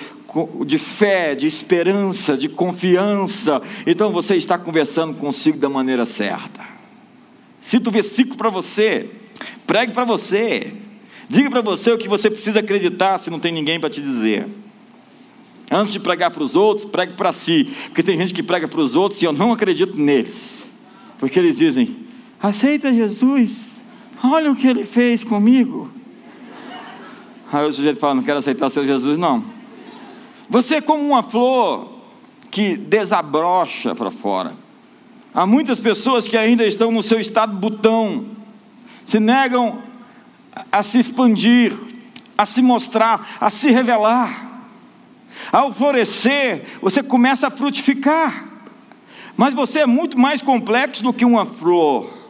de 0.64 0.78
fé, 0.78 1.34
de 1.34 1.46
esperança, 1.46 2.36
de 2.36 2.48
confiança. 2.48 3.60
Então 3.86 4.12
você 4.12 4.36
está 4.36 4.56
conversando 4.56 5.14
consigo 5.14 5.58
da 5.58 5.68
maneira 5.68 6.06
certa. 6.06 6.62
Cita 7.60 7.90
o 7.90 7.92
versículo 7.92 8.36
para 8.36 8.50
você, 8.50 9.08
pregue 9.66 9.92
para 9.92 10.04
você, 10.04 10.72
diga 11.28 11.48
para 11.48 11.60
você 11.60 11.92
o 11.92 11.98
que 11.98 12.08
você 12.08 12.28
precisa 12.28 12.58
acreditar 12.58 13.18
se 13.18 13.30
não 13.30 13.38
tem 13.38 13.52
ninguém 13.52 13.78
para 13.78 13.90
te 13.90 14.00
dizer. 14.00 14.48
Antes 15.70 15.92
de 15.92 16.00
pregar 16.00 16.30
para 16.30 16.42
os 16.42 16.54
outros, 16.54 16.86
pregue 16.86 17.14
para 17.14 17.32
si, 17.32 17.72
porque 17.86 18.02
tem 18.02 18.16
gente 18.16 18.34
que 18.34 18.42
prega 18.42 18.68
para 18.68 18.80
os 18.80 18.94
outros 18.94 19.22
e 19.22 19.24
eu 19.24 19.32
não 19.32 19.52
acredito 19.52 19.98
neles, 19.98 20.68
porque 21.18 21.38
eles 21.38 21.56
dizem: 21.56 22.02
aceita 22.42 22.92
Jesus, 22.92 23.70
olha 24.22 24.50
o 24.50 24.56
que 24.56 24.66
ele 24.66 24.84
fez 24.84 25.22
comigo. 25.22 25.88
Aí 27.52 27.66
o 27.66 27.72
sujeito 27.72 28.00
fala: 28.00 28.14
não 28.14 28.22
quero 28.22 28.40
aceitar 28.40 28.68
seu 28.70 28.84
Jesus, 28.84 29.16
não. 29.16 29.44
Você 30.48 30.76
é 30.76 30.80
como 30.80 31.02
uma 31.02 31.22
flor 31.22 31.92
que 32.50 32.76
desabrocha 32.76 33.94
para 33.94 34.10
fora. 34.10 34.54
Há 35.32 35.46
muitas 35.46 35.80
pessoas 35.80 36.26
que 36.26 36.36
ainda 36.36 36.66
estão 36.66 36.90
no 36.90 37.02
seu 37.02 37.18
estado 37.18 37.56
botão, 37.56 38.26
se 39.06 39.18
negam 39.18 39.82
a 40.70 40.82
se 40.82 40.98
expandir, 40.98 41.74
a 42.36 42.44
se 42.44 42.60
mostrar, 42.60 43.38
a 43.40 43.48
se 43.48 43.70
revelar. 43.70 44.50
Ao 45.50 45.72
florescer, 45.72 46.66
você 46.82 47.02
começa 47.02 47.46
a 47.46 47.50
frutificar. 47.50 48.48
Mas 49.34 49.54
você 49.54 49.80
é 49.80 49.86
muito 49.86 50.18
mais 50.18 50.42
complexo 50.42 51.02
do 51.02 51.12
que 51.12 51.24
uma 51.24 51.46
flor. 51.46 52.21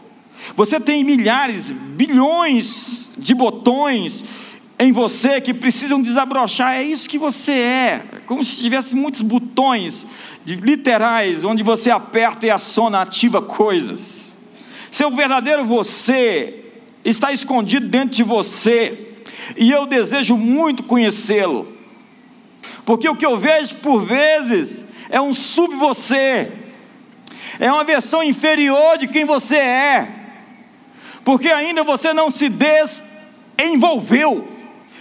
Você 0.57 0.79
tem 0.79 1.05
milhares, 1.05 1.71
bilhões 1.71 3.09
de 3.17 3.35
botões 3.35 4.25
em 4.79 4.93
você 4.93 5.41
que 5.41 5.55
precisam 5.55 6.03
desabrochar. 6.03 6.75
É 6.75 6.83
isso 6.83 7.09
que 7.09 7.19
você 7.19 7.53
é, 7.53 8.05
como 8.27 8.45
se 8.45 8.61
tivesse 8.61 8.95
muitos 8.95 9.21
botões 9.21 10.07
literais 10.45 11.45
onde 11.45 11.63
você 11.63 11.91
aperta 11.91 12.47
e 12.47 12.51
aciona, 12.51 13.01
ativa 13.01 13.41
coisas. 13.41 14.37
Seu 14.91 15.11
verdadeiro 15.11 15.65
você 15.65 16.65
está 17.05 17.33
escondido 17.33 17.87
dentro 17.89 18.15
de 18.15 18.23
você, 18.23 19.09
e 19.57 19.71
eu 19.71 19.87
desejo 19.87 20.37
muito 20.37 20.83
conhecê-lo, 20.83 21.67
porque 22.85 23.09
o 23.09 23.17
que 23.17 23.27
eu 23.27 23.39
vejo 23.39 23.77
por 23.77 24.05
vezes 24.05 24.85
é 25.09 25.21
um 25.21 25.33
sub-você, 25.33 26.51
é 27.59 27.73
uma 27.73 27.85
versão 27.85 28.23
inferior 28.23 28.99
de 28.99 29.09
quem 29.09 29.25
você 29.25 29.57
é 29.57 30.22
porque 31.25 31.49
ainda 31.49 31.85
você 31.85 32.13
não 32.13 32.31
se 32.31 32.49
desenvolveu, 32.49 34.49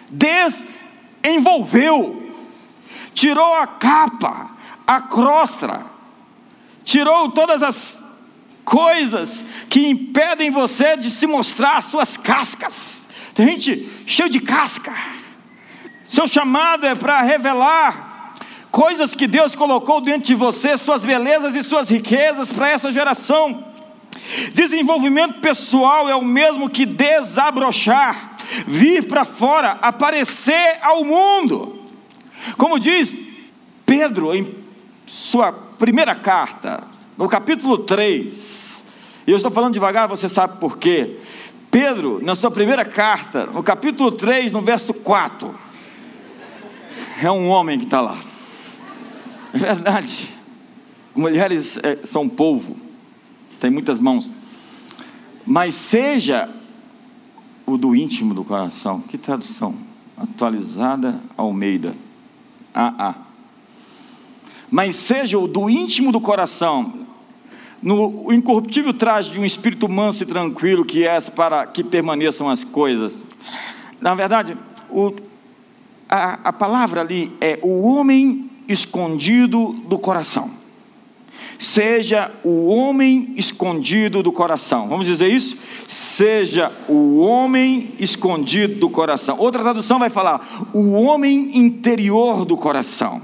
desenvolveu, 0.09 2.31
tirou 3.13 3.55
a 3.55 3.67
capa, 3.67 4.51
a 4.85 5.01
crosta, 5.01 5.81
tirou 6.83 7.29
todas 7.29 7.63
as 7.63 8.03
coisas 8.63 9.47
que 9.69 9.87
impedem 9.87 10.51
você 10.51 10.95
de 10.95 11.09
se 11.09 11.25
mostrar 11.25 11.81
suas 11.81 12.17
cascas. 12.17 13.05
Tem 13.33 13.47
gente 13.47 13.89
cheia 14.05 14.29
de 14.29 14.39
casca. 14.39 14.93
Seu 16.05 16.27
chamado 16.27 16.85
é 16.85 16.93
para 16.93 17.21
revelar 17.21 18.33
coisas 18.69 19.15
que 19.15 19.27
Deus 19.27 19.55
colocou 19.55 20.01
dentro 20.01 20.23
de 20.23 20.35
você, 20.35 20.77
suas 20.77 21.03
belezas 21.03 21.55
e 21.55 21.63
suas 21.63 21.89
riquezas 21.89 22.51
para 22.51 22.69
essa 22.69 22.91
geração. 22.91 23.70
Desenvolvimento 24.53 25.39
pessoal 25.39 26.09
é 26.09 26.15
o 26.15 26.23
mesmo 26.23 26.69
que 26.69 26.85
desabrochar, 26.85 28.37
vir 28.67 29.07
para 29.07 29.25
fora, 29.25 29.77
aparecer 29.81 30.79
ao 30.81 31.03
mundo. 31.03 31.79
Como 32.57 32.79
diz 32.79 33.13
Pedro 33.85 34.33
em 34.33 34.55
sua 35.05 35.51
primeira 35.51 36.15
carta, 36.15 36.83
no 37.17 37.27
capítulo 37.27 37.79
3, 37.79 38.83
e 39.27 39.31
eu 39.31 39.37
estou 39.37 39.51
falando 39.51 39.73
devagar, 39.73 40.07
você 40.07 40.27
sabe 40.27 40.59
por 40.59 40.77
quê. 40.77 41.17
Pedro, 41.69 42.19
na 42.23 42.35
sua 42.35 42.51
primeira 42.51 42.83
carta, 42.83 43.45
no 43.45 43.63
capítulo 43.63 44.11
3, 44.11 44.51
no 44.51 44.61
verso 44.61 44.93
4, 44.93 45.55
é 47.21 47.31
um 47.31 47.47
homem 47.47 47.77
que 47.77 47.85
está 47.85 48.01
lá. 48.01 48.17
É 49.53 49.57
verdade. 49.57 50.29
Mulheres 51.15 51.77
é, 51.83 51.99
são 52.03 52.27
povo, 52.27 52.77
tem 53.61 53.69
muitas 53.69 53.99
mãos. 53.99 54.29
Mas 55.45 55.75
seja 55.75 56.49
o 57.65 57.77
do 57.77 57.95
íntimo 57.95 58.33
do 58.33 58.43
coração. 58.43 59.01
Que 59.01 59.17
tradução? 59.19 59.75
Atualizada 60.17 61.21
Almeida. 61.37 61.95
Ah, 62.73 62.93
ah. 62.97 63.15
Mas 64.69 64.95
seja 64.95 65.37
o 65.37 65.47
do 65.47 65.69
íntimo 65.69 66.11
do 66.11 66.19
coração, 66.19 67.05
no 67.81 68.33
incorruptível 68.33 68.93
traje 68.93 69.31
de 69.31 69.39
um 69.39 69.45
espírito 69.45 69.87
manso 69.87 70.23
e 70.23 70.25
tranquilo 70.25 70.83
que 70.83 71.05
é 71.05 71.19
para 71.29 71.67
que 71.67 71.83
permaneçam 71.83 72.49
as 72.49 72.63
coisas. 72.63 73.17
Na 73.99 74.15
verdade, 74.15 74.57
o, 74.89 75.13
a, 76.09 76.49
a 76.49 76.53
palavra 76.53 77.01
ali 77.01 77.31
é 77.39 77.59
o 77.61 77.83
homem 77.83 78.49
escondido 78.67 79.73
do 79.87 79.99
coração. 79.99 80.60
Seja 81.57 82.31
o 82.43 82.67
homem 82.67 83.33
escondido 83.37 84.23
do 84.23 84.31
coração. 84.31 84.87
Vamos 84.87 85.05
dizer 85.05 85.31
isso? 85.31 85.61
Seja 85.87 86.71
o 86.87 87.19
homem 87.19 87.93
escondido 87.99 88.79
do 88.79 88.89
coração. 88.89 89.37
Outra 89.39 89.61
tradução 89.61 89.99
vai 89.99 90.09
falar 90.09 90.69
o 90.73 90.91
homem 90.93 91.57
interior 91.57 92.45
do 92.45 92.57
coração. 92.57 93.21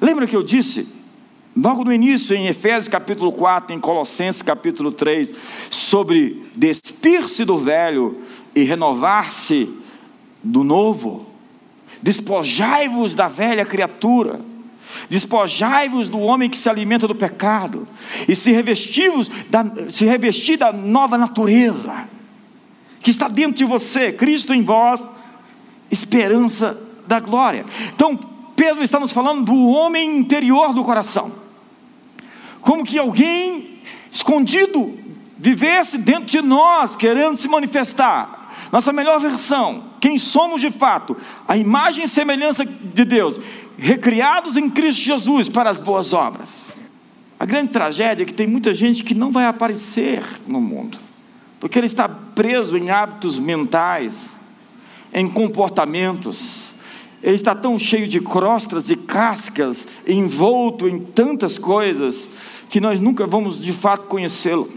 Lembra 0.00 0.26
que 0.26 0.36
eu 0.36 0.42
disse 0.42 0.88
logo 1.56 1.84
no 1.84 1.92
início, 1.92 2.36
em 2.36 2.46
Efésios 2.46 2.88
capítulo 2.88 3.32
4, 3.32 3.74
em 3.74 3.80
Colossenses 3.80 4.42
capítulo 4.42 4.92
3, 4.92 5.32
sobre 5.70 6.44
despir-se 6.54 7.44
do 7.44 7.56
velho 7.56 8.18
e 8.54 8.62
renovar-se 8.62 9.70
do 10.42 10.62
novo. 10.62 11.26
Despojai-vos 12.02 13.14
da 13.14 13.26
velha 13.26 13.64
criatura, 13.64 14.40
despojai-vos 15.08 16.08
do 16.08 16.18
homem 16.18 16.50
que 16.50 16.56
se 16.56 16.68
alimenta 16.68 17.06
do 17.06 17.14
pecado, 17.14 17.86
e 18.28 18.34
se 18.34 18.50
revestivos 18.52 19.30
da, 19.48 19.64
se 19.88 20.04
revestir 20.04 20.56
da 20.56 20.72
nova 20.72 21.16
natureza, 21.18 22.08
que 23.00 23.10
está 23.10 23.28
dentro 23.28 23.56
de 23.56 23.64
você, 23.64 24.12
Cristo 24.12 24.52
em 24.52 24.62
vós, 24.62 25.00
esperança 25.90 26.76
da 27.06 27.20
glória. 27.20 27.64
Então, 27.94 28.16
Pedro 28.56 28.82
está 28.82 28.98
nos 28.98 29.12
falando 29.12 29.44
do 29.44 29.68
homem 29.68 30.18
interior 30.18 30.72
do 30.72 30.82
coração 30.82 31.46
como 32.66 32.84
que 32.84 32.98
alguém 32.98 33.78
escondido 34.10 34.98
vivesse 35.38 35.96
dentro 35.96 36.24
de 36.24 36.42
nós, 36.42 36.96
querendo 36.96 37.38
se 37.38 37.46
manifestar. 37.46 38.52
Nossa 38.72 38.92
melhor 38.92 39.20
versão, 39.20 39.84
quem 40.00 40.18
somos 40.18 40.60
de 40.60 40.72
fato, 40.72 41.16
a 41.46 41.56
imagem 41.56 42.02
e 42.02 42.08
semelhança 42.08 42.64
de 42.64 43.04
Deus, 43.04 43.38
recriados 43.78 44.56
em 44.56 44.70
Cristo 44.70 45.02
Jesus 45.02 45.48
para 45.48 45.70
as 45.70 45.78
boas 45.78 46.12
obras. 46.12 46.70
A 47.38 47.44
grande 47.44 47.68
tragédia 47.68 48.22
é 48.22 48.26
que 48.26 48.32
tem 48.32 48.46
muita 48.46 48.72
gente 48.72 49.04
que 49.04 49.14
não 49.14 49.30
vai 49.30 49.46
aparecer 49.46 50.22
no 50.46 50.60
mundo, 50.60 50.98
porque 51.60 51.78
ele 51.78 51.86
está 51.86 52.08
preso 52.08 52.76
em 52.76 52.90
hábitos 52.90 53.38
mentais, 53.38 54.36
em 55.12 55.28
comportamentos, 55.28 56.72
ele 57.22 57.36
está 57.36 57.54
tão 57.54 57.78
cheio 57.78 58.06
de 58.06 58.20
crostas 58.20 58.88
e 58.90 58.96
cascas, 58.96 59.86
envolto 60.06 60.88
em 60.88 60.98
tantas 60.98 61.58
coisas, 61.58 62.28
que 62.68 62.80
nós 62.80 63.00
nunca 63.00 63.26
vamos 63.26 63.62
de 63.62 63.72
fato 63.72 64.06
conhecê-lo. 64.06 64.68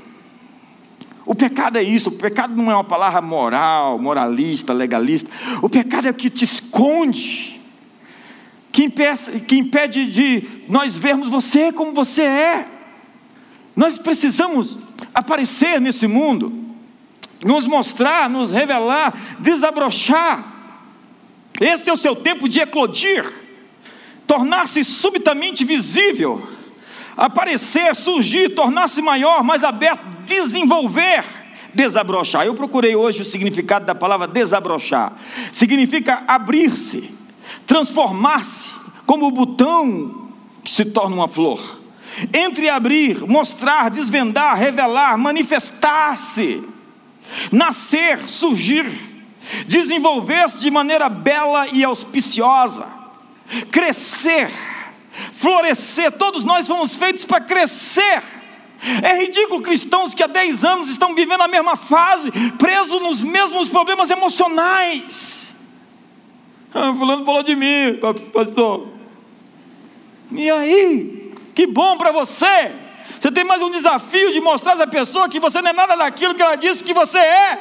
O 1.25 1.35
pecado 1.35 1.77
é 1.77 1.83
isso, 1.83 2.09
o 2.09 2.13
pecado 2.13 2.55
não 2.55 2.71
é 2.71 2.73
uma 2.73 2.83
palavra 2.83 3.21
moral, 3.21 3.99
moralista, 3.99 4.73
legalista. 4.73 5.29
O 5.61 5.69
pecado 5.69 6.07
é 6.07 6.11
o 6.11 6.13
que 6.13 6.29
te 6.29 6.43
esconde, 6.43 7.58
que 8.79 8.85
impede, 8.85 9.39
que 9.41 9.57
impede 9.57 10.05
de 10.05 10.63
nós 10.69 10.95
vermos 10.95 11.27
você 11.27 11.69
como 11.69 11.91
você 11.91 12.21
é. 12.21 12.65
Nós 13.75 13.99
precisamos 13.99 14.77
aparecer 15.13 15.81
nesse 15.81 16.07
mundo, 16.07 16.53
nos 17.43 17.65
mostrar, 17.65 18.29
nos 18.29 18.51
revelar, 18.51 19.13
desabrochar. 19.39 20.45
Este 21.59 21.89
é 21.89 21.93
o 21.93 21.97
seu 21.97 22.15
tempo 22.15 22.47
de 22.47 22.61
eclodir, 22.61 23.29
tornar-se 24.25 24.81
subitamente 24.85 25.65
visível 25.65 26.41
aparecer, 27.17 27.93
surgir, 27.97 28.55
tornar-se 28.55 29.01
maior, 29.01 29.43
mais 29.43 29.61
aberto, 29.61 30.05
desenvolver, 30.25 31.25
desabrochar. 31.73 32.45
Eu 32.45 32.55
procurei 32.55 32.95
hoje 32.95 33.23
o 33.23 33.25
significado 33.25 33.85
da 33.85 33.93
palavra 33.93 34.25
desabrochar. 34.25 35.15
Significa 35.51 36.23
abrir-se, 36.25 37.18
transformar-se, 37.65 38.69
como 39.05 39.27
o 39.27 39.31
botão 39.31 40.29
que 40.63 40.71
se 40.71 40.85
torna 40.85 41.15
uma 41.15 41.27
flor. 41.27 41.79
Entre 42.33 42.69
abrir, 42.69 43.21
mostrar, 43.27 43.89
desvendar, 43.89 44.57
revelar, 44.57 45.17
manifestar-se, 45.17 46.63
nascer, 47.51 48.27
surgir, 48.27 48.89
desenvolver-se 49.65 50.59
de 50.59 50.69
maneira 50.69 51.07
bela 51.07 51.67
e 51.67 51.83
auspiciosa, 51.83 52.87
crescer 53.71 54.51
florescer, 55.33 56.11
todos 56.13 56.43
nós 56.43 56.67
fomos 56.67 56.95
feitos 56.95 57.25
para 57.25 57.41
crescer. 57.41 58.23
É 59.03 59.19
ridículo 59.19 59.61
cristãos 59.61 60.13
que 60.13 60.23
há 60.23 60.27
10 60.27 60.63
anos 60.63 60.89
estão 60.89 61.13
vivendo 61.13 61.41
a 61.41 61.47
mesma 61.47 61.75
fase, 61.75 62.31
presos 62.57 63.01
nos 63.01 63.21
mesmos 63.21 63.67
problemas 63.67 64.09
emocionais. 64.09 65.48
Ah, 66.73 66.93
fulano 66.93 67.25
falou 67.25 67.41
de 67.41 67.55
mim, 67.55 67.99
pastor. 68.31 68.87
E 70.31 70.49
aí? 70.49 71.33
Que 71.55 71.65
bom 71.65 71.97
para 71.97 72.11
você. 72.11 72.71
Você 73.19 73.31
tem 73.31 73.43
mais 73.43 73.61
um 73.61 73.71
desafio 73.71 74.31
de 74.31 74.39
mostrar 74.39 74.73
essa 74.73 74.87
pessoa 74.87 75.27
que 75.27 75.39
você 75.39 75.61
não 75.61 75.71
é 75.71 75.73
nada 75.73 75.95
daquilo 75.95 76.35
que 76.35 76.41
ela 76.41 76.55
disse 76.55 76.83
que 76.83 76.93
você 76.93 77.17
é. 77.17 77.59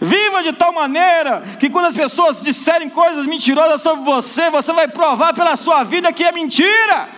Viva 0.00 0.44
de 0.44 0.52
tal 0.52 0.72
maneira 0.72 1.42
que 1.58 1.68
quando 1.68 1.86
as 1.86 1.96
pessoas 1.96 2.40
disserem 2.40 2.88
coisas 2.88 3.26
mentirosas 3.26 3.82
sobre 3.82 4.04
você, 4.04 4.48
você 4.48 4.72
vai 4.72 4.86
provar 4.86 5.34
pela 5.34 5.56
sua 5.56 5.82
vida 5.82 6.12
que 6.12 6.22
é 6.22 6.30
mentira. 6.30 7.08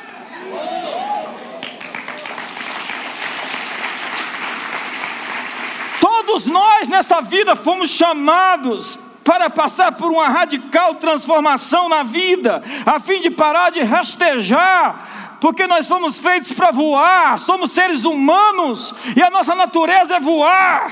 Todos 6.01 6.47
nós 6.47 6.89
nessa 6.89 7.21
vida 7.21 7.55
fomos 7.55 7.91
chamados 7.91 8.99
para 9.31 9.49
passar 9.49 9.93
por 9.93 10.11
uma 10.11 10.29
radical 10.29 10.97
transformação 10.97 11.89
na 11.89 12.03
vida, 12.03 12.61
a 12.85 12.99
fim 12.99 13.21
de 13.21 13.31
parar 13.31 13.71
de 13.71 13.81
rastejar, 13.81 15.39
porque 15.41 15.69
nós 15.69 15.87
fomos 15.87 16.19
feitos 16.19 16.51
para 16.51 16.73
voar, 16.73 17.39
somos 17.39 17.71
seres 17.71 18.05
humanos 18.05 18.93
e 19.17 19.23
a 19.23 19.31
nossa 19.31 19.55
natureza 19.55 20.17
é 20.17 20.21
voar. 20.21 20.91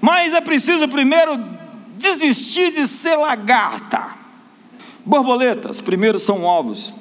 Mas 0.00 0.34
é 0.34 0.40
preciso 0.40 0.88
primeiro 0.88 1.38
desistir 1.96 2.72
de 2.72 2.88
ser 2.88 3.14
lagarta. 3.14 4.04
Borboletas, 5.06 5.80
primeiro 5.80 6.18
são 6.18 6.42
ovos. 6.42 6.92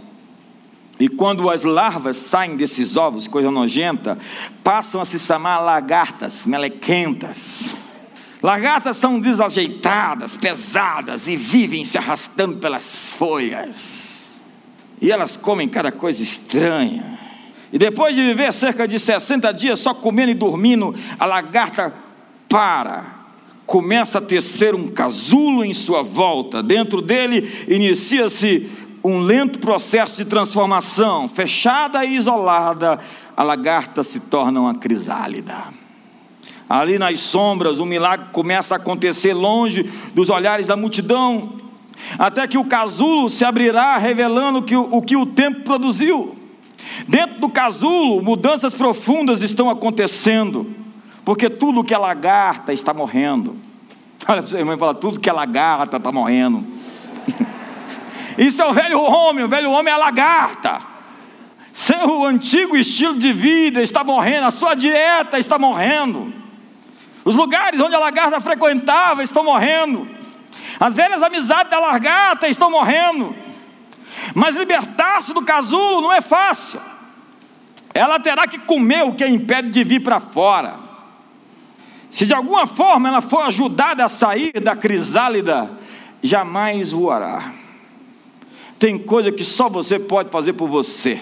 E 1.00 1.10
quando 1.10 1.50
as 1.50 1.64
larvas 1.64 2.16
saem 2.16 2.56
desses 2.56 2.96
ovos, 2.96 3.28
coisa 3.28 3.50
nojenta, 3.50 4.20
passam 4.64 5.02
a 5.02 5.06
se 5.06 5.18
chamar 5.18 5.62
lagartas, 5.62 6.46
melequentas. 6.46 7.87
Lagartas 8.48 8.96
são 8.96 9.20
desajeitadas, 9.20 10.38
pesadas 10.38 11.28
e 11.28 11.36
vivem 11.36 11.84
se 11.84 11.98
arrastando 11.98 12.56
pelas 12.56 13.12
folhas. 13.12 14.40
E 15.02 15.12
elas 15.12 15.36
comem 15.36 15.68
cada 15.68 15.92
coisa 15.92 16.24
estranha. 16.24 17.20
E 17.74 17.78
depois 17.78 18.16
de 18.16 18.22
viver 18.22 18.54
cerca 18.54 18.88
de 18.88 18.98
60 19.00 19.52
dias 19.52 19.82
só 19.82 19.94
comendo 19.94 20.32
e 20.32 20.34
dormindo, 20.34 20.96
a 21.20 21.26
lagarta 21.26 21.94
para, 22.48 23.18
começa 23.66 24.20
a 24.20 24.22
tecer 24.22 24.74
um 24.74 24.88
casulo 24.88 25.66
em 25.66 25.74
sua 25.74 26.02
volta, 26.02 26.64
dentro 26.64 27.02
dele 27.02 27.66
inicia-se 27.68 28.72
um 29.04 29.20
lento 29.20 29.60
processo 29.60 30.16
de 30.16 30.24
transformação, 30.24 31.28
fechada 31.28 32.06
e 32.06 32.16
isolada, 32.16 32.98
a 33.36 33.44
lagarta 33.44 34.06
se 34.06 34.22
torna 34.22 34.62
uma 34.62 34.76
crisálida. 34.76 35.66
Ali 36.70 37.00
nas 37.00 37.22
sombras, 37.22 37.80
o 37.80 37.86
milagre 37.86 38.28
começa 38.32 38.76
a 38.76 38.78
acontecer 38.78 39.34
longe 39.34 39.84
dos 40.14 40.30
olhares 40.30 40.68
da 40.68 40.76
multidão, 40.76 41.54
até 42.20 42.46
que 42.46 42.58
o 42.58 42.66
casulo 42.66 43.30
se 43.30 43.46
abrirá, 43.46 43.98
revelando 43.98 44.62
que, 44.62 44.76
o 44.76 45.02
que 45.02 45.16
o 45.16 45.26
tempo 45.26 45.62
produziu. 45.62 46.36
Dentro 47.08 47.40
do 47.40 47.50
casulo, 47.50 48.22
mudanças 48.22 48.74
profundas 48.74 49.42
estão 49.42 49.70
acontecendo, 49.70 50.70
porque 51.24 51.50
tudo 51.50 51.84
que 51.84 51.94
é 51.94 51.98
lagarta 51.98 52.74
está 52.74 52.94
morrendo. 52.94 53.56
Olha 54.28 54.42
para 54.42 54.48
o 54.48 54.50
seu 54.50 54.60
irmão 54.60 54.76
e 54.76 54.80
fala: 54.80 54.94
tudo 54.94 55.20
que 55.20 55.30
é 55.30 55.34
lagarta 55.34 55.98
está 55.98 56.12
morrendo. 56.12 56.66
Isso 58.38 58.62
é 58.62 58.66
o 58.66 58.74
velho 58.74 59.02
homem, 59.02 59.44
o 59.44 59.48
velho 59.48 59.72
homem 59.72 59.92
é 59.92 59.96
a 59.96 60.00
lagarta. 60.00 60.80
Seu 61.74 62.26
antigo 62.26 62.76
estilo 62.76 63.18
de 63.18 63.32
vida 63.32 63.82
está 63.82 64.04
morrendo, 64.04 64.48
a 64.48 64.52
sua 64.52 64.76
dieta 64.76 65.40
está 65.40 65.58
morrendo. 65.58 66.34
Os 67.28 67.36
lugares 67.36 67.78
onde 67.82 67.94
a 67.94 68.00
lagarta 68.00 68.40
frequentava 68.40 69.22
estão 69.22 69.44
morrendo. 69.44 70.08
As 70.80 70.96
velhas 70.96 71.22
amizades 71.22 71.70
da 71.70 71.78
lagarta 71.78 72.48
estão 72.48 72.72
morrendo. 72.72 73.36
Mas 74.34 74.56
libertar-se 74.56 75.34
do 75.34 75.42
casulo 75.42 76.00
não 76.00 76.14
é 76.14 76.22
fácil. 76.22 76.80
Ela 77.94 78.18
terá 78.18 78.48
que 78.48 78.58
comer 78.60 79.04
o 79.04 79.14
que 79.14 79.26
a 79.26 79.30
impede 79.30 79.72
de 79.72 79.84
vir 79.84 80.02
para 80.02 80.22
fora. 80.22 80.76
Se 82.10 82.26
de 82.26 82.34
alguma 82.34 82.66
forma 82.66 83.10
ela 83.10 83.20
for 83.20 83.42
ajudada 83.42 84.06
a 84.06 84.10
sair 84.10 84.54
da 84.62 84.74
crisálida, 84.74 85.70
jamais 86.24 86.94
voará. 86.94 87.52
Tem 88.80 88.98
coisa 88.98 89.34
que 89.34 89.44
só 89.44 89.68
você 89.68 90.00
pode 90.00 90.30
fazer 90.30 90.54
por 90.54 90.70
você. 90.70 91.22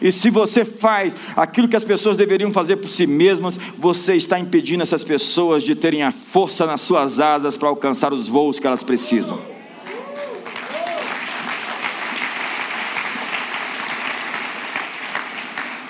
E 0.00 0.12
se 0.12 0.30
você 0.30 0.64
faz 0.64 1.14
aquilo 1.34 1.68
que 1.68 1.76
as 1.76 1.84
pessoas 1.84 2.16
deveriam 2.16 2.52
fazer 2.52 2.76
por 2.76 2.88
si 2.88 3.06
mesmas, 3.06 3.58
você 3.78 4.14
está 4.16 4.38
impedindo 4.38 4.82
essas 4.82 5.02
pessoas 5.02 5.62
de 5.62 5.74
terem 5.74 6.02
a 6.02 6.10
força 6.10 6.66
nas 6.66 6.80
suas 6.80 7.18
asas 7.18 7.56
para 7.56 7.68
alcançar 7.68 8.12
os 8.12 8.28
voos 8.28 8.58
que 8.58 8.66
elas 8.66 8.82
precisam. 8.82 9.38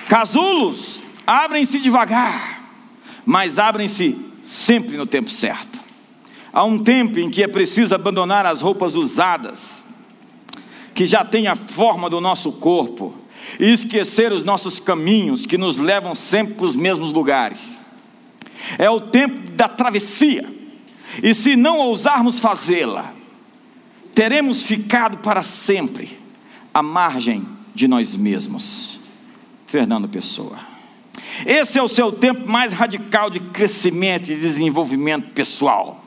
Casulos 0.08 1.02
abrem-se 1.26 1.80
devagar, 1.80 2.70
mas 3.24 3.58
abrem-se 3.58 4.16
sempre 4.42 4.96
no 4.96 5.04
tempo 5.04 5.28
certo. 5.28 5.80
Há 6.52 6.64
um 6.64 6.78
tempo 6.78 7.18
em 7.18 7.28
que 7.28 7.42
é 7.42 7.48
preciso 7.48 7.94
abandonar 7.94 8.46
as 8.46 8.60
roupas 8.60 8.94
usadas, 8.94 9.84
que 10.94 11.04
já 11.04 11.24
têm 11.24 11.48
a 11.48 11.56
forma 11.56 12.08
do 12.08 12.20
nosso 12.20 12.52
corpo, 12.52 13.14
e 13.58 13.72
esquecer 13.72 14.32
os 14.32 14.42
nossos 14.42 14.80
caminhos 14.80 15.46
que 15.46 15.58
nos 15.58 15.78
levam 15.78 16.14
sempre 16.14 16.54
para 16.54 16.66
os 16.66 16.76
mesmos 16.76 17.12
lugares. 17.12 17.78
É 18.78 18.90
o 18.90 19.00
tempo 19.00 19.50
da 19.52 19.68
travessia, 19.68 20.48
e 21.22 21.34
se 21.34 21.56
não 21.56 21.78
ousarmos 21.78 22.40
fazê-la, 22.40 23.12
teremos 24.14 24.62
ficado 24.62 25.18
para 25.18 25.42
sempre 25.42 26.18
à 26.72 26.82
margem 26.82 27.46
de 27.74 27.86
nós 27.86 28.16
mesmos. 28.16 28.98
Fernando 29.66 30.08
Pessoa. 30.08 30.58
Esse 31.44 31.78
é 31.78 31.82
o 31.82 31.88
seu 31.88 32.12
tempo 32.12 32.48
mais 32.48 32.72
radical 32.72 33.28
de 33.28 33.40
crescimento 33.40 34.30
e 34.30 34.36
desenvolvimento 34.36 35.30
pessoal. 35.32 36.05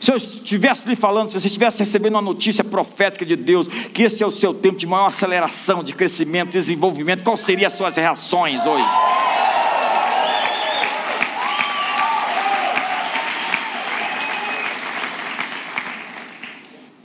Se 0.00 0.10
eu 0.10 0.16
estivesse 0.16 0.88
lhe 0.88 0.96
falando, 0.96 1.28
se 1.28 1.34
você 1.40 1.46
estivesse 1.46 1.80
recebendo 1.80 2.14
uma 2.14 2.22
notícia 2.22 2.64
profética 2.64 3.24
de 3.24 3.36
Deus, 3.36 3.68
que 3.68 4.02
esse 4.02 4.22
é 4.22 4.26
o 4.26 4.30
seu 4.30 4.54
tempo 4.54 4.78
de 4.78 4.86
maior 4.86 5.06
aceleração, 5.06 5.84
de 5.84 5.92
crescimento, 5.92 6.50
desenvolvimento, 6.50 7.22
quais 7.22 7.40
seriam 7.40 7.66
as 7.66 7.74
suas 7.74 7.96
reações 7.96 8.64
hoje? 8.64 8.84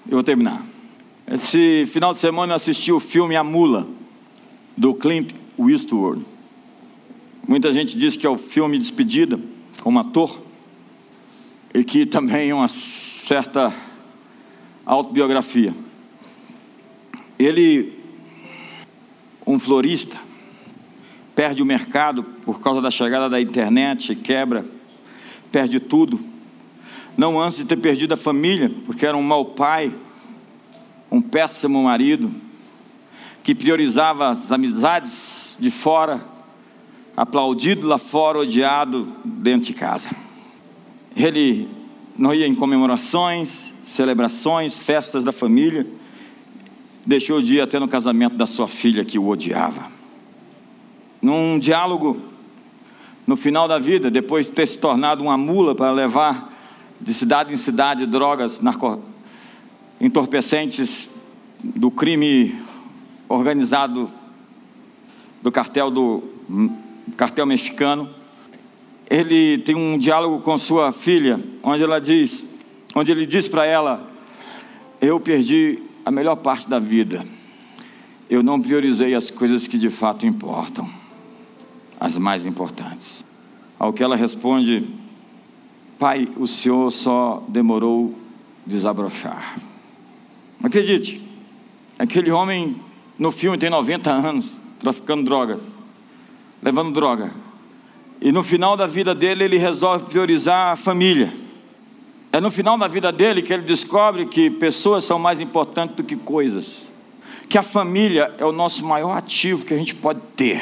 Eu 0.08 0.12
vou 0.18 0.24
terminar. 0.24 0.64
Esse 1.28 1.86
final 1.92 2.14
de 2.14 2.20
semana 2.20 2.54
eu 2.54 2.56
assisti 2.56 2.92
o 2.92 3.00
filme 3.00 3.36
A 3.36 3.44
Mula, 3.44 3.88
do 4.78 4.94
Clint 4.94 5.34
Eastwood. 5.60 6.24
Muita 7.48 7.72
gente 7.72 7.98
diz 7.98 8.16
que 8.16 8.26
é 8.26 8.30
o 8.30 8.38
filme 8.38 8.78
Despedida, 8.78 9.40
como 9.82 10.00
ator 10.00 10.40
e 11.76 11.84
que 11.84 12.06
também 12.06 12.54
uma 12.54 12.70
certa 12.70 13.74
autobiografia. 14.86 15.76
Ele, 17.38 18.00
um 19.46 19.60
florista, 19.60 20.16
perde 21.36 21.62
o 21.62 21.66
mercado 21.66 22.24
por 22.24 22.62
causa 22.62 22.80
da 22.80 22.90
chegada 22.90 23.30
da 23.30 23.42
internet, 23.42 24.16
quebra, 24.16 24.66
perde 25.52 25.82
tudo. 25.82 26.18
Não 27.18 27.38
antes 27.38 27.58
de 27.58 27.66
ter 27.66 27.76
perdido 27.76 28.14
a 28.14 28.18
família, 28.18 28.72
porque 28.86 29.06
era 29.06 29.18
um 29.18 29.22
mau 29.22 29.44
pai, 29.44 29.94
um 31.12 31.22
péssimo 31.22 31.84
marido, 31.84 32.32
que 33.44 33.54
priorizava 33.54 34.30
as 34.30 34.50
amizades 34.50 35.58
de 35.60 35.70
fora, 35.70 36.24
aplaudido 37.18 37.86
lá 37.86 37.98
fora, 37.98 38.40
odiado 38.40 39.14
dentro 39.26 39.68
de 39.68 39.74
casa. 39.74 40.25
Ele 41.16 41.70
não 42.18 42.34
ia 42.34 42.46
em 42.46 42.54
comemorações, 42.54 43.72
celebrações, 43.84 44.80
festas 44.80 45.24
da 45.24 45.32
família. 45.32 45.88
Deixou 47.06 47.42
de 47.42 47.56
ir 47.56 47.62
até 47.62 47.80
no 47.80 47.88
casamento 47.88 48.36
da 48.36 48.46
sua 48.46 48.68
filha 48.68 49.06
que 49.06 49.18
o 49.18 49.28
odiava. 49.28 49.88
Num 51.22 51.58
diálogo, 51.58 52.20
no 53.26 53.36
final 53.36 53.68
da 53.68 53.80
vida, 53.80 54.12
depois 54.12 54.48
de 54.48 54.52
ter 54.52 54.68
se 54.68 54.78
tornado 54.78 55.24
uma 55.24 55.38
mula 55.38 55.74
para 55.74 55.92
levar 55.92 56.54
de 57.00 57.14
cidade 57.14 57.54
em 57.54 57.58
cidade 57.58 58.06
drogas 58.06 58.60
narco... 58.62 59.02
entorpecentes 60.00 61.10
do 61.64 61.90
crime 61.90 62.56
organizado 63.28 64.10
do 65.42 65.52
cartel 65.52 65.90
do 65.90 66.24
cartel 67.18 67.46
mexicano 67.46 68.10
ele 69.10 69.60
tem 69.60 69.76
um 69.76 69.98
diálogo 69.98 70.40
com 70.40 70.58
sua 70.58 70.92
filha, 70.92 71.40
onde 71.62 71.84
ela 71.84 72.00
diz, 72.00 72.44
onde 72.96 73.12
ele 73.12 73.26
diz 73.26 73.48
para 73.48 73.66
ela: 73.66 74.10
Eu 75.00 75.20
perdi 75.20 75.80
a 76.04 76.12
melhor 76.12 76.36
parte 76.38 76.68
da 76.68 76.80
vida. 76.80 77.26
Eu 78.30 78.42
não 78.42 78.60
priorizei 78.60 79.14
as 79.14 79.30
coisas 79.30 79.68
que 79.68 79.78
de 79.78 79.90
fato 79.90 80.26
importam, 80.26 80.90
as 82.00 82.18
mais 82.18 82.46
importantes. 82.46 83.24
Ao 83.78 83.94
que 83.94 84.04
ela 84.04 84.16
responde: 84.16 84.88
Pai, 86.00 86.28
o 86.38 86.48
senhor 86.48 86.92
só 86.92 87.44
demorou 87.48 88.16
desabrochar. 88.66 89.60
Acredite, 90.64 91.22
aquele 92.00 92.32
homem 92.32 92.76
no 93.20 93.32
filme 93.32 93.58
tem 93.58 93.70
90 93.70 94.12
anos, 94.12 94.60
traficando 94.80 95.24
drogas, 95.24 95.62
levando 96.64 96.92
droga 96.92 97.32
e 98.22 98.32
no 98.32 98.44
final 98.44 98.78
da 98.78 98.88
vida 98.88 99.14
dele, 99.14 99.44
ele 99.44 99.58
resolve 99.58 100.06
priorizar 100.06 100.72
a 100.72 100.76
família. 100.76 101.34
É 102.32 102.40
no 102.40 102.52
final 102.52 102.78
da 102.78 102.88
vida 102.88 103.12
dele 103.12 103.42
que 103.42 103.54
ele 103.54 103.64
descobre 103.64 104.26
que 104.26 104.50
pessoas 104.50 105.06
são 105.06 105.20
mais 105.20 105.40
importantes 105.40 105.96
do 105.96 106.04
que 106.04 106.16
coisas. 106.16 106.86
Que 107.48 107.58
a 107.58 107.64
família 107.64 108.34
é 108.38 108.46
o 108.46 108.52
nosso 108.52 108.86
maior 108.86 109.18
ativo 109.18 109.66
que 109.66 109.74
a 109.74 109.78
gente 109.78 109.96
pode 109.96 110.20
ter. 110.36 110.62